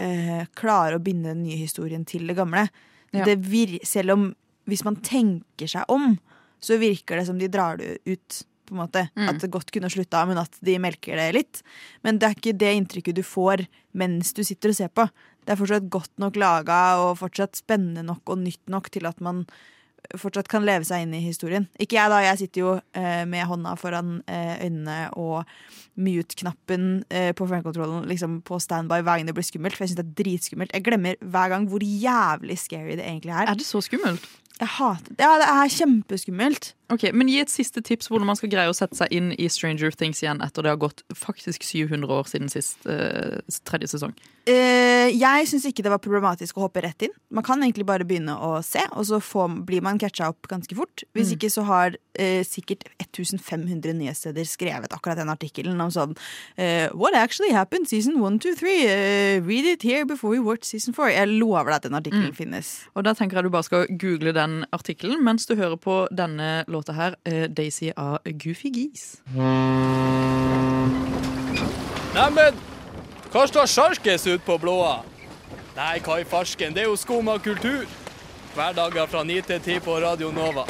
[0.00, 2.66] eh, klare å binde den nye historien til det gamle.
[3.14, 3.24] Ja.
[3.24, 3.38] Det
[3.86, 4.34] selv om
[4.66, 6.16] Hvis man tenker seg om,
[6.58, 8.40] så virker det som de drar det ut.
[8.66, 9.04] På en måte.
[9.14, 9.28] Mm.
[9.30, 11.60] At det godt kunne slutta, men at de melker det litt.
[12.02, 13.62] Men det er ikke det inntrykket du får
[13.94, 15.04] mens du sitter og ser på.
[15.46, 19.22] Det er fortsatt godt nok laga og fortsatt spennende nok og nytt nok til at
[19.22, 19.44] man
[20.14, 21.66] fortsatt kan leve seg inn i historien.
[21.80, 22.20] Ikke jeg, da.
[22.24, 25.44] Jeg sitter jo eh, med hånda foran eh, øynene og
[25.96, 29.76] mute-knappen eh, på fjernkontrollen liksom på standby hver gang det blir skummelt.
[29.76, 30.74] For jeg syns det er dritskummelt.
[30.76, 33.50] Jeg glemmer hver gang hvor jævlig scary det egentlig er.
[33.50, 34.28] Er det så skummelt?
[34.58, 35.20] Jeg hater det.
[35.20, 36.72] Ja, det er kjempeskummelt.
[36.88, 39.48] Ok, Men gi et siste tips hvordan man skal greie å sette seg inn i
[39.50, 44.12] Stranger Things igjen etter det har gått faktisk 700 år siden sist eh, tredje sesong.
[44.46, 47.14] Eh, jeg syns ikke det var problematisk å hoppe rett inn.
[47.34, 50.78] Man kan egentlig bare begynne å se, og så får, blir man catcha opp ganske
[50.78, 51.02] fort.
[51.18, 51.34] Hvis Mm.
[51.34, 56.14] ikke så har eh, sikkert 1500 nyhetssteder skrevet akkurat den artikkelen om sånn
[56.56, 58.76] eh, What actually happened season 1, 2, 3?
[58.86, 61.10] Uh, read it here before you watch season 4.
[61.18, 62.38] Jeg lover deg at den artikkelen Mm.
[62.38, 62.70] finnes.
[62.94, 66.06] Og da tenker jeg du bare skal google den den artikkelen mens du hører på
[66.14, 69.18] denne låta her, eh, Daisy av Goofy Geese.
[72.16, 72.54] Neimen,
[73.32, 75.02] hva står sjarkes ut på blåa?
[75.76, 77.84] Nei, hva i farsken, det er jo skum av kultur.
[78.56, 80.64] Hverdager fra 9 til 10 på Radio Nova.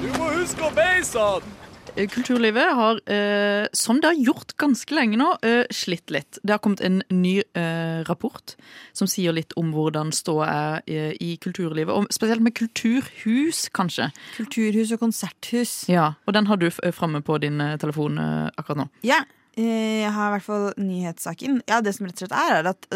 [0.00, 1.52] Du må huske å beise han!
[1.96, 6.38] Kulturlivet har, eh, som det har gjort ganske lenge nå, eh, slitt litt.
[6.44, 8.54] Det har kommet en ny eh, rapport
[8.92, 11.88] som sier litt om hvordan ståa er eh, i kulturlivet.
[11.94, 14.10] Og spesielt med kulturhus, kanskje.
[14.36, 15.88] Kulturhus og konserthus.
[15.88, 18.88] Ja, Og den har du framme på din eh, telefon eh, akkurat nå.
[19.02, 19.22] Ja,
[19.56, 21.62] jeg har i hvert fall nyhetssaken.
[21.66, 22.86] Ja, Det som rett og slett er, er at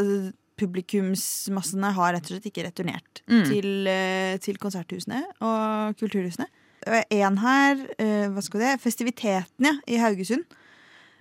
[0.61, 3.45] publikumsmassene har rett og slett ikke returnert Mm.
[3.49, 3.89] til,
[4.45, 6.47] til konserthusene og kulturhusene.
[6.87, 10.47] En her, eh, hva skal det, Festivitetene i Haugesund.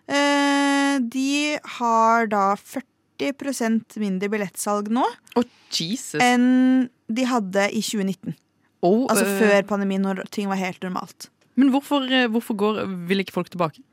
[0.07, 5.03] Eh, de har da 40% mindre billettsalg nå
[5.69, 6.17] Jesus.
[6.23, 8.37] enn de hadde i 2019.
[8.81, 11.27] Oh, altså eh, før pandemien, når ting var helt normalt.
[11.59, 13.83] Men hvorfor, hvorfor går, vil ikke folk tilbake?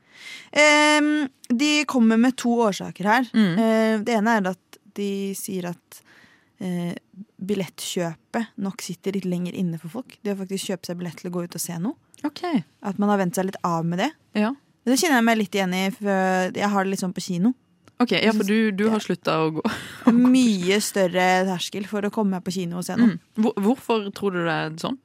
[0.51, 3.27] Ehm, de kommer med to årsaker her.
[3.33, 3.53] Mm.
[3.59, 6.01] Uh, det ene er at de sier at
[6.63, 6.95] eh,
[7.37, 10.17] billettkjøpet nok sitter litt lenger inne for folk.
[10.23, 11.97] Det å faktisk kjøpe seg billett til å gå ut og se noe.
[12.81, 14.11] At man har vent seg litt av med det.
[14.37, 14.53] Ja.
[14.87, 16.09] Det kjenner jeg meg litt igjen i, for
[16.55, 17.53] jeg har det litt sånn på kino.
[17.97, 19.63] Ok, Ja, for du, du har slutta å gå.
[20.13, 23.17] Mye større terskel for å komme på kino og se noe.
[23.17, 23.47] Mm.
[23.65, 24.99] Hvorfor tror du det er sånn?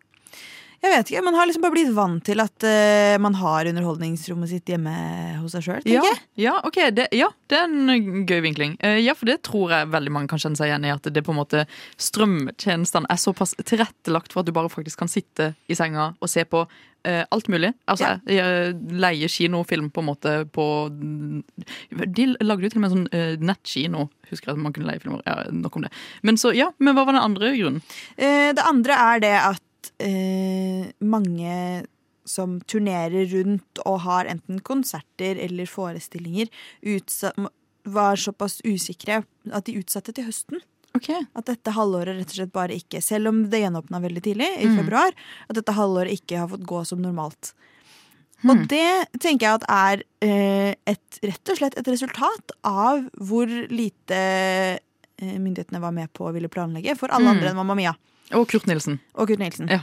[0.83, 4.51] Jeg vet ikke, Man har liksom bare blitt vant til at uh, man har underholdningsrommet
[4.51, 4.93] sitt hjemme
[5.39, 5.87] hos seg sjøl.
[5.87, 6.03] Ja,
[6.39, 8.75] ja, okay, det, ja, det er en gøy vinkling.
[8.83, 10.95] Uh, ja, for det tror jeg veldig mange kan kjenne seg igjen i.
[10.95, 11.67] At det på en måte
[12.03, 16.43] strømtjenestene er såpass tilrettelagt for at du bare faktisk kan sitte i senga og se
[16.51, 16.65] på
[17.07, 17.71] eh, alt mulig.
[17.87, 18.49] Altså, ja.
[18.75, 24.09] leie kinofilm på en måte på De lagde jo til og med en sånn nettkino.
[24.33, 25.23] Husker jeg at man kunne leie filmer.
[25.29, 25.93] Ja, nok om det.
[26.27, 27.83] Men så, ja, men hva var den andre grunnen?
[28.17, 29.62] Det andre er det at
[30.03, 31.87] eh, mange
[32.29, 36.51] som turnerer rundt og har enten konserter eller forestillinger,
[37.83, 40.63] var såpass usikre at de utsatte til høsten.
[41.35, 44.69] At dette halvåret rett og slett bare ikke, selv om det gjenåpna veldig tidlig, i
[44.69, 44.77] Mm.
[44.83, 45.13] februar,
[45.49, 47.55] at dette halvåret ikke har fått gå som normalt.
[48.45, 53.47] Og det tenker jeg at er eh, et, rett og slett et resultat av hvor
[53.71, 54.79] lite
[55.23, 57.37] myndighetene var med på å ville planlegge for alle Mm.
[57.37, 57.95] andre enn Mamma Mia.
[58.33, 58.99] Og Kurt Nilsen.
[59.21, 59.69] Og Kurt Nilsen.
[59.69, 59.81] Ja.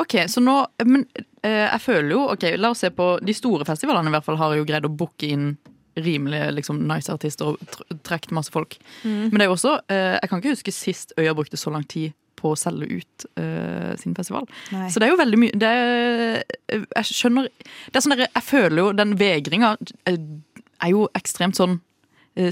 [0.00, 1.06] Ok, så nå Men
[1.42, 4.38] eh, jeg føler jo Ok, la oss se på De store festivalene i hvert fall
[4.40, 5.56] har jo greid å booke inn
[6.00, 8.76] rimelig liksom, nice artister og tr trukket masse folk.
[9.04, 9.28] Mm.
[9.30, 11.84] Men det er jo også eh, Jeg kan ikke huske sist Øya brukte så lang
[11.84, 14.46] tid på å selge ut eh, sin festival.
[14.72, 14.86] Nei.
[14.88, 16.42] Så det er jo veldig mye det er,
[16.96, 19.74] Jeg skjønner Det er sånn der, Jeg føler jo den vegringa
[20.06, 21.80] er jo ekstremt sånn eh,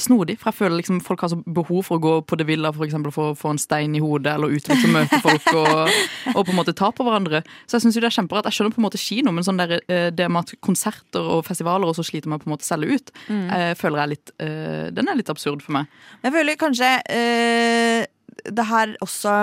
[0.02, 0.34] snodig.
[0.40, 2.84] For jeg føler liksom folk har så behov for å gå på Det Villa for
[2.84, 5.92] eksempel, for å få en stein i hodet, eller ut og møte folk og,
[6.34, 7.42] og på en måte ta på hverandre.
[7.66, 8.42] Så jeg synes det er kjempebra.
[8.50, 11.44] Jeg skjønner på en måte kino, men sånn der, eh, det med at konserter og
[11.46, 13.46] festivaler også sliter med å på en måte selge ut, Mm.
[13.54, 15.86] eh, føler jeg litt eh, Den er litt absurd for meg.
[16.24, 18.06] Jeg føler kanskje øh,
[18.58, 19.34] det her også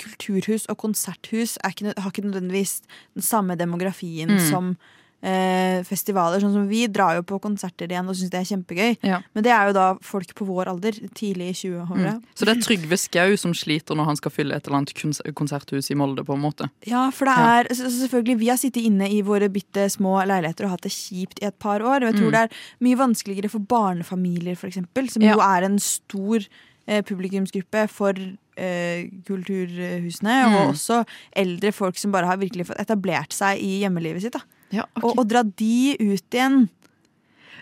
[0.00, 2.78] Kulturhus og konserthus er ikke, har ikke nødvendigvis
[3.14, 4.38] den samme demografien Mm.
[4.50, 4.76] som
[5.22, 6.40] eh, festivaler.
[6.40, 8.96] Sånn som Vi drar jo på konserter igjen og syns det er kjempegøy.
[9.04, 9.18] Ja.
[9.34, 12.14] Men det er jo da folk på vår alder, tidlig i 20-åra.
[12.16, 12.22] Mm.
[12.34, 15.90] Så det er Trygve Skau som sliter når han skal fylle et eller annet konserthus
[15.90, 16.70] i Molde, på en måte.
[16.88, 17.74] Ja, for det er ja.
[17.76, 21.42] så selvfølgelig Vi har sittet inne i våre bitte små leiligheter og hatt det kjipt
[21.42, 22.02] i et par år.
[22.04, 22.32] Og jeg tror Mm.
[22.32, 25.34] det er mye vanskeligere for barnefamilier, eksempel, som Ja.
[25.34, 26.40] jo er en stor
[26.88, 28.14] eh, publikumsgruppe for
[28.56, 30.36] eh, kulturhusene.
[30.48, 30.54] Mm.
[30.56, 31.04] Og også
[31.36, 34.32] eldre folk som bare har virkelig fått etablert seg i hjemmelivet sitt.
[34.36, 34.40] Da.
[34.72, 36.68] Ja, og, og dra de ut igjen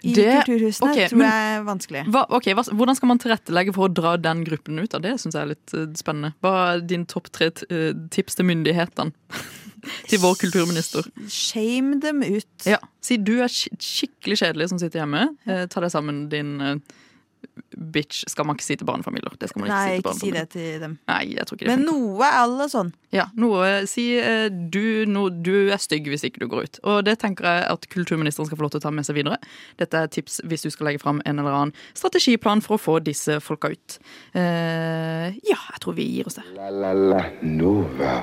[0.04, 2.02] i Det- kulturhusene okay, tror men- jeg er vanskelig.
[2.14, 4.94] Hva, ok, hva, Hvordan skal man tilrettelegge for å dra den gruppen ut?
[4.94, 6.34] av Det synes jeg er litt uh, spennende.
[6.44, 9.12] Hva er din topp tre eh, tips til myndighetene?
[10.10, 11.06] til vår kulturminister.
[11.30, 12.66] Shame dem ut.
[12.66, 15.28] Ja, Si du er sk skikkelig kjedelig som sitter hjemme.
[15.48, 16.58] Uh, ta deg sammen, din
[17.78, 18.24] bitch.
[18.28, 19.34] Skal man ikke si til barnefamilier.
[19.40, 20.96] Det skal man ikke Nei, si til ikke si det til dem.
[21.08, 22.92] Nei, jeg tror ikke det Men noe er alle sånn.
[23.14, 26.80] Ja, noe, Si eh, du, no, du er stygg hvis ikke du går ut.
[26.84, 29.38] Og det tenker jeg at kulturministeren skal få lov til å ta med seg videre.
[29.80, 32.98] Dette er tips hvis du skal legge fram en eller annen strategiplan for å få
[33.04, 33.98] disse folka ut.
[34.34, 36.50] Uh, ja, jeg tror vi gir oss der.
[36.58, 38.20] La la la Nova.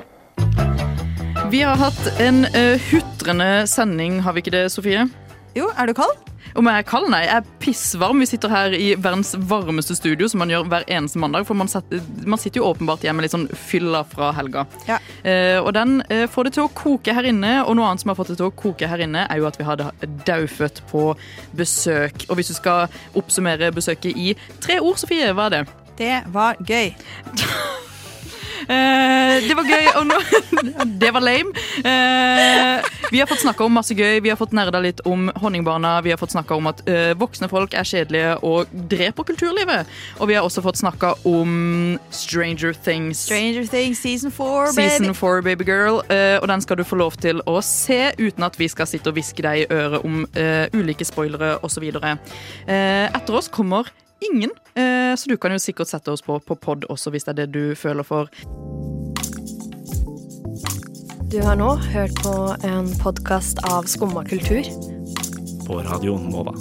[1.52, 5.06] Vi har hatt en uh, hutrende sending, har vi ikke det, Sofie?
[5.56, 6.18] Jo, er du kald?
[6.56, 7.08] Om jeg er kald?
[7.12, 8.22] Nei, jeg er pissvarm.
[8.22, 11.44] Vi sitter her i verdens varmeste studio, som man gjør hver eneste mandag.
[11.48, 14.64] For man, setter, man sitter jo åpenbart hjemme litt sånn fylla fra helga.
[14.88, 14.98] Ja.
[15.20, 18.12] Eh, og den eh, får det til å koke her inne, og noe annet som
[18.12, 19.90] har fått det til å koke her inne, er jo at vi hadde
[20.26, 21.10] Daufødt på
[21.58, 22.24] besøk.
[22.30, 24.32] Og hvis du skal oppsummere besøket i
[24.64, 25.66] tre ord, Sofie, hva er det?
[26.00, 26.94] Det var gøy.
[28.66, 30.16] Eh, det var gøy, og nå
[31.02, 31.52] Det var lame.
[31.86, 34.20] Eh, vi har fått snakka om masse gøy.
[34.24, 36.00] Vi har fått nerda litt om Honningbarna.
[36.02, 39.92] Vi har fått snakka om at eh, voksne folk er kjedelige og dreper kulturlivet.
[40.18, 43.26] Og vi har også fått snakka om Stranger Things.
[43.28, 46.00] Stranger Things season four, Season 4, baby girl.
[46.40, 49.18] Og den skal du få lov til å se uten at vi skal sitte og
[49.18, 50.24] hviske deg i øret om
[50.74, 51.86] ulike spoilere osv.
[51.86, 52.16] Uh,
[52.66, 53.90] etter oss kommer
[54.20, 57.36] ingen, eh, så du kan jo sikkert sette oss på på pod også hvis det
[57.36, 58.30] er det du føler for.
[61.26, 64.62] Du har nå hørt på en podkast av Skumma kultur.
[65.66, 66.54] På Radio Nova.